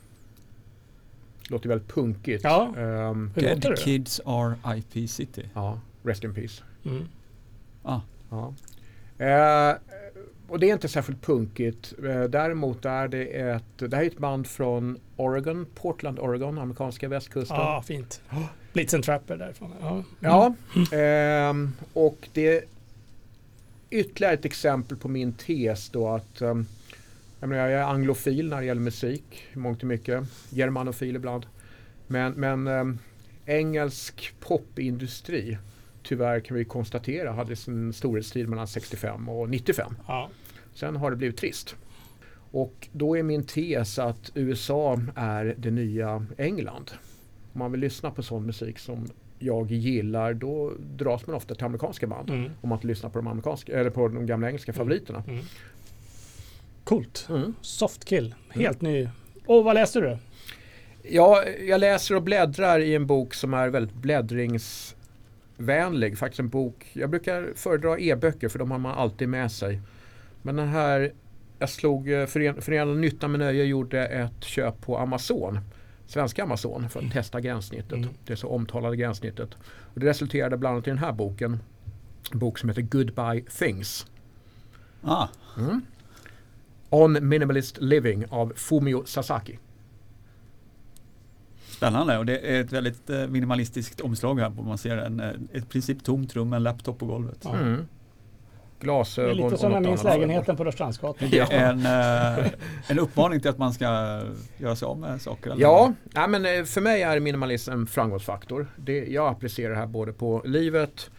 [1.49, 2.43] Låter väldigt punkigt.
[2.43, 2.73] Ja.
[2.77, 5.49] Um, Dead Kids Are IP City.
[5.53, 6.63] Ja, Rest in Peace.
[6.85, 7.07] Mm.
[7.83, 7.99] Ah.
[8.29, 8.53] Ja.
[9.19, 9.77] Uh,
[10.47, 11.93] och det är inte särskilt punkigt.
[12.03, 17.07] Uh, däremot är det ett, det här är ett band från Oregon, Portland, Oregon, amerikanska
[17.07, 17.57] västkusten.
[17.57, 18.21] Ja, fint.
[18.73, 19.73] Blitz and Trapper därifrån.
[19.81, 20.03] Ja,
[20.75, 20.87] mm.
[20.91, 22.63] ja um, och det är
[23.89, 26.67] ytterligare ett exempel på min tes då att um,
[27.39, 30.23] jag, menar, jag är anglofil när det gäller musik, mångt och mycket.
[30.49, 31.45] Germanofil ibland.
[32.07, 32.99] Men, men ähm,
[33.45, 35.57] engelsk popindustri,
[36.03, 39.93] tyvärr kan vi konstatera, hade sin storhetstid mellan 65 och 95.
[40.07, 40.29] Ja.
[40.73, 41.75] Sen har det blivit trist.
[42.51, 46.91] Och då är min tes att USA är det nya England.
[47.53, 49.07] Om man vill lyssna på sån musik som
[49.39, 52.29] jag gillar då dras man ofta till amerikanska band.
[52.29, 52.51] Mm.
[52.61, 54.77] Om man inte lyssnar på de, amerikanska, eller på de gamla engelska mm.
[54.77, 55.23] favoriterna.
[55.27, 55.43] Mm.
[56.87, 57.27] Coolt.
[57.29, 57.55] Mm.
[57.61, 58.35] Soft kill.
[58.49, 58.93] Helt mm.
[58.93, 59.09] ny.
[59.45, 60.17] Och vad läste du?
[61.03, 66.17] Ja, jag läser och bläddrar i en bok som är väldigt bläddringsvänlig.
[66.17, 69.81] Faktiskt en bok, jag brukar föredra e-böcker för de har man alltid med sig.
[70.41, 71.13] Men den här,
[71.59, 75.59] jag slog eh, Förenade Nytta med Nöje gjorde ett köp på Amazon.
[76.05, 77.93] Svenska Amazon för att testa gränssnittet.
[77.93, 78.09] Mm.
[78.25, 79.49] Det så omtalade gränssnittet.
[79.93, 81.59] Och det resulterade bland annat i den här boken.
[82.31, 84.05] En bok som heter Goodbye Things.
[85.01, 85.27] Ah.
[85.57, 85.81] Mm.
[86.89, 89.57] On Minimalist Living av Fumio Sasaki.
[91.67, 94.49] Spännande och det är ett väldigt eh, minimalistiskt omslag här.
[94.49, 97.45] Man ser en, eh, ett princip tomt rum med en laptop på golvet.
[97.45, 97.87] Mm.
[98.79, 101.29] Glasögon Det är lite som jag minns lägenheten på Rörstrandsgatan.
[101.31, 101.85] Det är en,
[102.39, 102.51] eh,
[102.87, 103.85] en uppmaning till att man ska
[104.57, 105.51] göra sig av med saker?
[105.51, 105.61] Eller?
[105.61, 108.67] Ja, ja, men för mig är minimalism en framgångsfaktor.
[108.75, 111.09] Det, jag applicerar det här både på livet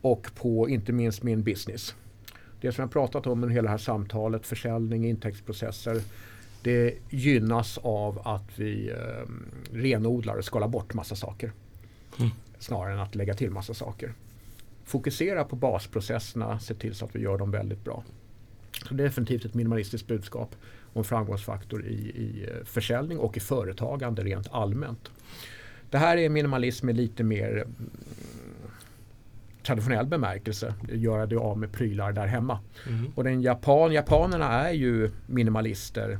[0.00, 1.94] och på inte minst min business.
[2.60, 6.02] Det som jag pratat om under hela det här samtalet, försäljning, intäktsprocesser
[6.66, 8.96] det gynnas av att vi eh,
[9.72, 11.52] renodlar och skalar bort massa saker.
[12.18, 12.30] Mm.
[12.58, 14.12] Snarare än att lägga till massa saker.
[14.84, 18.04] Fokusera på basprocesserna, se till så att vi gör dem väldigt bra.
[18.88, 20.54] Så det är definitivt ett minimalistiskt budskap
[20.92, 25.10] och en framgångsfaktor i, i eh, försäljning och i företagande rent allmänt.
[25.90, 27.90] Det här är minimalism i lite mer mm,
[29.66, 30.74] traditionell bemärkelse.
[30.88, 32.58] Göra det av med prylar där hemma.
[32.88, 33.12] Mm.
[33.14, 36.18] Och den Japan, japanerna är ju minimalister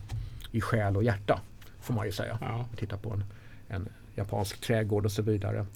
[0.53, 1.41] i själ och hjärta.
[1.81, 2.39] Får man ju säga.
[2.41, 2.67] Ja.
[2.77, 3.25] Titta på en,
[3.69, 5.67] en japansk trädgård och så vidare.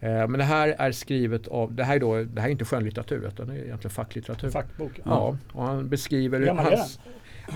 [0.00, 2.64] Eh, men det här är skrivet av, det här är, då, det här är inte
[2.64, 4.50] skönlitteratur utan det är egentligen facklitteratur.
[4.50, 4.92] Fackbok.
[4.96, 6.98] Ja, ja och han beskriver hans,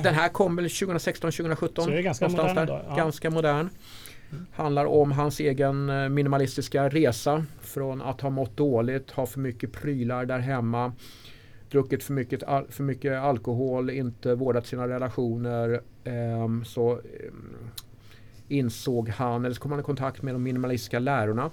[0.02, 1.84] Den här kom väl 2016, 2017.
[1.84, 2.68] Så det är ganska modern.
[2.68, 2.96] Ja.
[2.96, 3.68] Ganska modern.
[4.52, 9.72] Handlar om hans egen eh, minimalistiska resa från att ha mått dåligt, ha för mycket
[9.72, 10.92] prylar där hemma
[11.70, 15.80] druckit för mycket, för mycket alkohol, inte vårdat sina relationer.
[16.04, 17.32] Eh, så eh,
[18.48, 21.50] insåg han, eller så kom han i kontakt med de minimalistiska lärorna.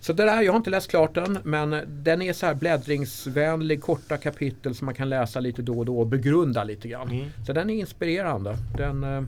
[0.00, 3.82] Så det där, jag har inte läst klart den, men den är så här bläddringsvänlig,
[3.82, 7.10] korta kapitel som man kan läsa lite då och då och begrunda lite grann.
[7.10, 7.28] Mm.
[7.46, 8.56] Så den är inspirerande.
[8.76, 9.26] Den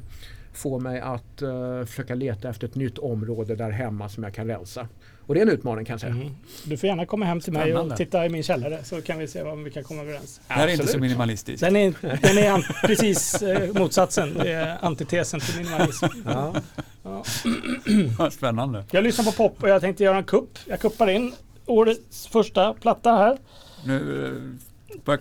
[0.58, 4.46] får mig att uh, försöka leta efter ett nytt område där hemma som jag kan
[4.46, 4.88] rensa.
[5.26, 6.12] Och det är en utmaning kan jag säga.
[6.12, 6.36] Mm.
[6.64, 9.28] Du får gärna komma hem till mig och titta i min källare så kan vi
[9.28, 10.40] se om vi kan komma överens.
[10.48, 11.60] Det här är inte så minimalistiskt.
[11.60, 14.34] Den är, den är precis eh, motsatsen.
[14.34, 16.06] Det är antitesen till minimalism.
[16.24, 16.54] Ja.
[17.02, 18.30] Ja.
[18.30, 18.84] Spännande.
[18.90, 20.58] Jag lyssnar på pop och jag tänkte göra en kupp.
[20.66, 21.32] Jag kuppar in
[21.66, 23.38] årets första platta här.
[23.84, 24.67] Nu eh,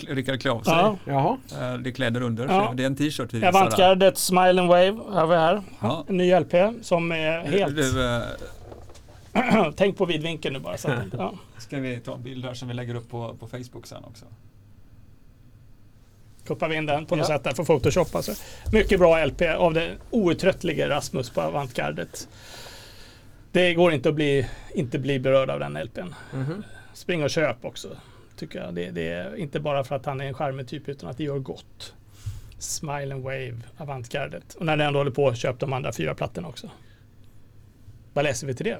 [0.07, 0.73] Rickard klä av sig.
[0.73, 0.97] Ja.
[1.05, 1.37] Jaha.
[1.51, 2.47] Eh, det är kläder under.
[2.47, 2.73] Ja.
[2.75, 3.47] Det är en t-shirt vi visar.
[3.47, 5.61] Avantgardet Smile and Wave har vi här.
[5.79, 6.05] Ja.
[6.07, 7.75] En ny LP som är helt...
[7.75, 8.23] Du, du,
[9.75, 10.77] Tänk på vidvinkeln nu bara.
[10.77, 11.33] Så att, ja.
[11.57, 14.25] Ska vi ta en bild här som vi lägger upp på, på Facebook sen också.
[16.45, 17.35] Kuppar vi in den på något ja.
[17.35, 18.15] sätt där för Photoshop.
[18.15, 18.31] Alltså.
[18.71, 22.27] Mycket bra LP av den outtröttlige Rasmus på Avantgardet.
[23.51, 25.99] Det går inte att bli, inte bli berörd av den LPn.
[25.99, 26.63] Mm -hmm.
[26.93, 27.87] Spring och köp också.
[28.37, 28.73] Tycker jag.
[28.73, 31.23] Det, det, är inte bara för att han är en charmig typ utan att det
[31.23, 31.93] gör gott.
[32.57, 34.55] Smile and Wave, Avantgardet.
[34.55, 36.69] Och när ni ändå håller på, köp de andra fyra plattorna också.
[38.13, 38.77] Vad läser vi till det?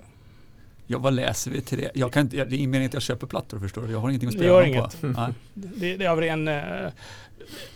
[0.87, 1.91] Ja, vad läser vi till det?
[1.93, 3.91] Jag kan inte, det är ingen mening att jag köper plattor förstår du.
[3.91, 5.07] Jag har ingenting att spela det på.
[5.07, 5.33] Mm.
[5.53, 6.47] Det, det är ren...
[6.47, 6.91] Eh,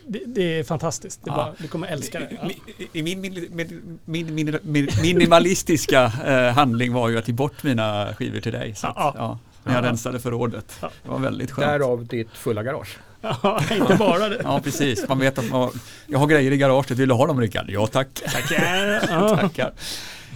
[0.07, 1.23] det, det, är fantastiskt.
[1.23, 1.35] Det ja.
[1.35, 2.37] bara, du kommer älska det.
[2.41, 2.49] Ja.
[2.93, 8.39] I min, min, min, min minimalistiska eh, handling var ju att ge bort mina skivor
[8.39, 8.75] till dig.
[8.75, 9.39] Så att, ja.
[9.63, 10.77] När jag rensade förrådet.
[10.81, 11.67] Det var väldigt skönt.
[11.67, 12.97] Därav ditt fulla garage.
[13.43, 14.41] Ja, inte bara det.
[14.43, 15.07] ja, precis.
[15.09, 15.71] Man vet att man,
[16.07, 16.97] jag har grejer i garaget.
[16.97, 17.69] Vill du ha dem Rickard?
[17.69, 18.07] Ja, tack.
[18.13, 19.35] Tackar.
[19.41, 19.71] Tackar.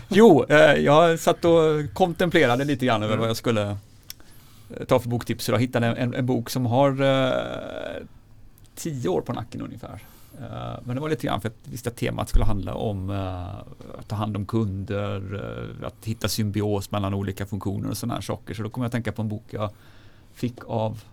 [0.08, 3.20] Jo, eh, jag satt och kontemplerade lite grann över mm.
[3.20, 3.78] vad jag skulle
[4.78, 5.50] eh, ta för boktips.
[5.50, 8.04] Jag hittade en, en, bok som har eh,
[8.76, 10.00] tio år på nacken ungefär.
[10.40, 13.10] Uh, men det var lite grann för att jag visste att temat skulle handla om
[13.10, 13.56] uh,
[14.00, 18.22] att ta hand om kunder, uh, att hitta symbios mellan olika funktioner och sådana här
[18.22, 18.54] saker.
[18.54, 19.70] Så då kom jag att tänka på en bok jag
[20.34, 21.04] fick av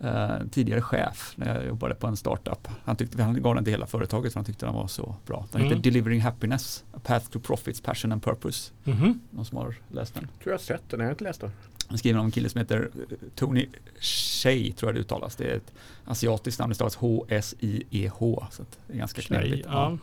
[0.00, 2.68] eh, tidigare chef när jag jobbade på en startup.
[2.84, 5.46] Han, tyckte, han gav den till hela företaget för han tyckte den var så bra.
[5.52, 5.70] Den mm.
[5.70, 8.72] heter Delivering Happiness, A Path to Profits, Passion and Purpose.
[8.84, 9.20] Mm.
[9.30, 10.22] Någon som har läst den?
[10.22, 11.50] tror jag har sett den, jag har inte läst den.
[11.98, 13.66] Skriven av en kille som heter eh, Tony
[14.00, 15.36] Shea, tror jag det uttalas.
[15.36, 15.72] Det är ett
[16.04, 18.46] asiatiskt namn, det stavas H-S-I-E-H.
[18.50, 19.66] Så det är ganska knepigt.
[19.70, 19.98] Ja.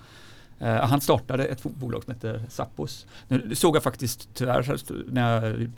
[0.61, 3.05] Uh, han startade ett bolag som heter Zappos.
[3.27, 5.69] Nu såg jag faktiskt tyvärr när jag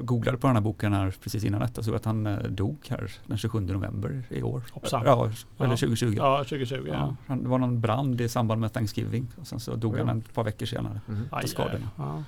[0.00, 3.12] googlade på den här boken här precis innan detta såg att han uh, dog här
[3.26, 4.62] den 27 november i år.
[4.72, 5.02] Hoppsan.
[5.04, 6.14] Ja, eller 2020.
[6.16, 6.88] Ja, 2020.
[6.88, 7.16] Ja.
[7.26, 7.34] Ja.
[7.34, 10.04] Det var någon brand i samband med Thanksgiving och sen så dog ja.
[10.04, 11.28] han ett par veckor senare mm.
[11.28, 11.90] på skadorna.
[11.96, 12.22] Ja.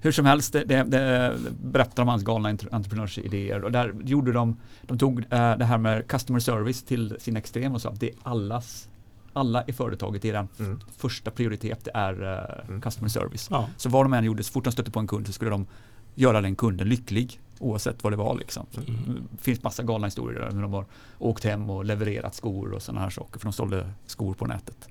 [0.00, 4.56] Hur som helst, det, det, det berättar om hans galna entreprenörsidéer och där gjorde de,
[4.82, 8.08] de tog uh, det här med customer service till sin extrem och sa att det
[8.08, 8.88] är allas
[9.36, 10.80] alla i företaget, den mm.
[10.96, 12.80] första prioritet är uh, mm.
[12.80, 13.48] customer service.
[13.50, 13.68] Ja.
[13.76, 15.66] Så vad de än gjorde, så fort de stötte på en kund så skulle de
[16.14, 18.38] göra den kunden lycklig oavsett vad det var.
[18.38, 18.66] Liksom.
[18.76, 19.28] Mm.
[19.30, 20.84] Det finns massa galna historier där de har
[21.18, 24.88] åkt hem och levererat skor och sådana här saker för de sålde skor på nätet.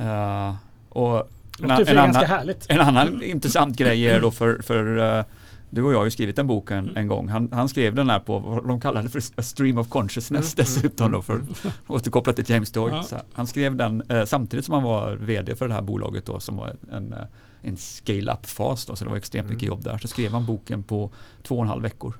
[0.00, 0.54] Uh,
[0.88, 1.28] och
[1.62, 5.24] en, en, annan, en annan intressant grej är då för, för uh,
[5.70, 7.28] du och jag har ju skrivit en bok en, en gång.
[7.28, 10.64] Han, han, skrev den här på vad de kallade för a stream of consciousness mm.
[10.64, 13.02] dessutom då för att återkoppla till James Doyle.
[13.10, 13.20] Ja.
[13.32, 16.56] Han skrev den eh, samtidigt som han var vd för det här bolaget då som
[16.56, 17.18] var en, eh,
[17.62, 19.54] en scale-up-fas då så det var extremt mm.
[19.54, 19.98] mycket jobb där.
[19.98, 21.10] Så skrev han boken på
[21.42, 22.14] två och en halv veckor.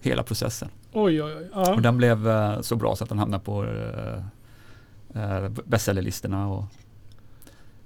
[0.00, 0.68] Hela processen.
[0.92, 1.48] Oj, oj, oj.
[1.52, 1.74] Ja.
[1.74, 4.22] Och den blev eh, så bra så att den hamnade på eh,
[5.22, 6.64] eh bestsellerlistorna och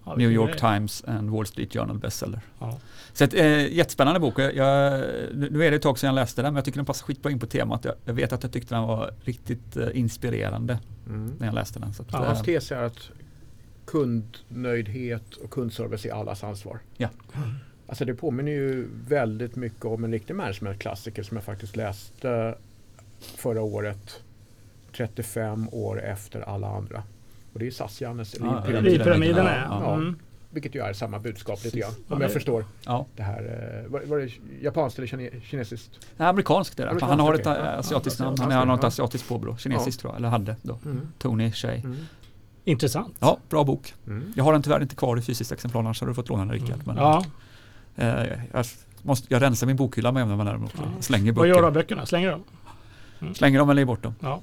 [0.06, 2.40] Ja, New York Times and Wall Street Journal bestseller.
[2.58, 2.78] Ja.
[3.12, 4.38] Så ett, eh, jättespännande bok.
[4.38, 5.00] Jag,
[5.34, 7.32] nu är det ett tag sedan jag läste den men jag tycker den passar skitbra
[7.32, 7.84] in på temat.
[7.84, 11.32] Jag, jag vet att jag tyckte den var riktigt eh, inspirerande mm.
[11.38, 11.94] när jag läste den.
[11.94, 13.10] Så att, ja, hans tes är att
[13.84, 16.78] kundnöjdhet och kundservice är allas ansvar.
[16.96, 17.08] Ja.
[17.86, 22.54] Alltså det påminner ju väldigt mycket om en riktig managementklassiker som jag faktiskt läste
[23.20, 24.22] förra året
[24.96, 27.02] 35 år efter alla andra.
[27.54, 29.46] Och det är SAS-Jannes ja, livpyramiden.
[29.46, 29.94] Ja, ja.
[29.94, 30.16] Mm.
[30.50, 31.90] Vilket ju är samma budskap lite grann.
[32.08, 32.64] Om jag förstår.
[32.84, 33.06] Ja.
[33.16, 34.30] Det här, eh, var, var det
[34.62, 35.90] japanskt eller kinesiskt?
[36.16, 36.90] Nej, amerikanskt är det.
[36.90, 37.78] Amerikanskt, han har ett okay.
[37.78, 38.36] asiatiskt namn.
[38.38, 39.56] Han har något asiatiskt påbrå.
[39.56, 40.18] Kinesiskt tror jag.
[40.18, 40.78] Eller hade då.
[40.84, 41.00] Mm.
[41.18, 41.74] Tony Shea.
[41.74, 41.96] Mm.
[42.64, 43.16] Intressant.
[43.20, 43.94] Ja, bra bok.
[44.06, 44.32] Mm.
[44.36, 45.80] Jag har den tyvärr inte kvar i fysiskt exemplar.
[45.80, 46.80] Annars hade du fått låna den Rickard.
[46.84, 47.24] Men, ja.
[47.96, 48.08] eh,
[48.52, 48.66] jag,
[49.02, 50.68] måste, jag rensar min bokhylla med jämna mellanrum.
[50.76, 50.82] Ja.
[51.00, 51.40] Slänger böcker.
[51.40, 52.06] Vad gör du av böckerna?
[52.06, 52.42] Slänger dem?
[53.20, 53.34] Mm.
[53.34, 54.14] Slänger dem eller ger bort dem.
[54.20, 54.40] Ja.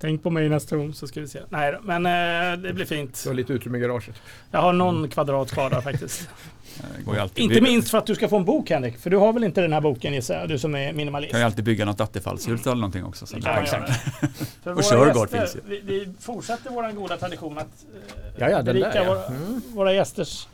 [0.00, 1.40] Tänk på mig nästa gång så ska vi se.
[1.48, 3.20] Nej då, men eh, det blir fint.
[3.22, 4.14] Du har lite utrymme i garaget.
[4.50, 5.10] Jag har någon mm.
[5.10, 6.28] kvadrat kvar där faktiskt.
[7.34, 8.98] inte minst för att du ska få en bok Henrik.
[8.98, 10.48] För du har väl inte den här boken gissar jag?
[10.48, 11.30] Du som är minimalist.
[11.30, 13.26] Kan ju alltid bygga något attefallshus eller någonting också.
[13.26, 13.64] Så kan
[14.76, 15.60] och Shergård finns ju.
[15.66, 19.62] Vi, vi fortsätter vår goda tradition att eh, ja, ja, berika våra, mm.
[19.74, 20.46] våra gästers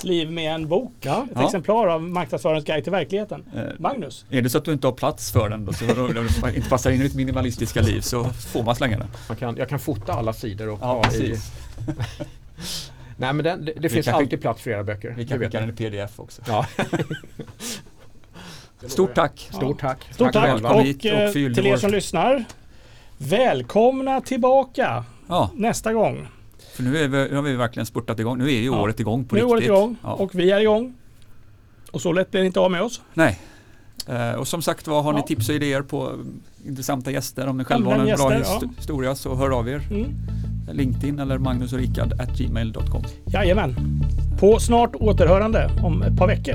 [0.00, 0.92] liv med en bok.
[1.00, 1.26] Ja.
[1.30, 1.44] Ett ja.
[1.44, 3.30] exemplar av Marknadsförarens guide till verkligen.
[3.32, 4.24] Eh, Magnus?
[4.30, 6.90] Är det så att du inte har plats för den då, så du inte passar
[6.90, 9.08] in i ditt minimalistiska liv så får man slänga den.
[9.28, 11.52] Man kan, jag kan fota alla sidor och ja, ha precis.
[11.78, 11.82] i...
[13.16, 15.14] Nej men den, det, det finns alltid plats för era böcker.
[15.16, 16.42] Vi kan skicka den i pdf också.
[16.48, 16.66] Ja.
[18.86, 19.48] Stort tack!
[19.52, 20.08] Stort tack!
[20.10, 20.64] Stort tack, tack.
[20.64, 22.44] Och, och, och eh, till er som lyssnar
[23.18, 25.50] Välkomna tillbaka ja.
[25.54, 26.28] nästa gång.
[26.72, 28.38] För nu, är vi, nu har vi verkligen spurtat igång.
[28.38, 28.82] Nu är ju ja.
[28.82, 29.58] året igång på nu riktigt.
[29.58, 30.12] Nu är året igång ja.
[30.12, 30.94] och vi är igång.
[31.90, 33.00] Och så lätt blir det inte av med oss.
[33.14, 33.38] Nej.
[34.08, 36.12] Uh, och som sagt var, har ni tips och idéer på
[36.66, 39.82] intressanta gäster, om ni själva har en gäster, bra his historia så hör av er.
[39.90, 40.06] Mm.
[40.72, 43.02] LinkedIn eller Magnus och Rickard at gmail.com.
[43.24, 43.76] Jajamän.
[44.40, 46.54] På snart återhörande om ett par veckor.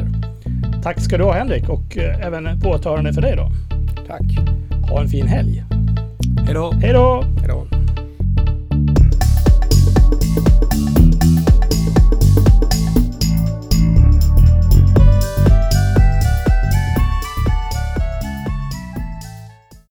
[0.84, 3.49] Tack ska du ha Henrik och uh, även på återhörande för dig då.
[4.07, 4.38] Tack.
[4.89, 5.63] Ha en fin helg.
[6.45, 6.72] Hej då.
[6.72, 7.76] Hej då.
[10.40, 10.66] thank you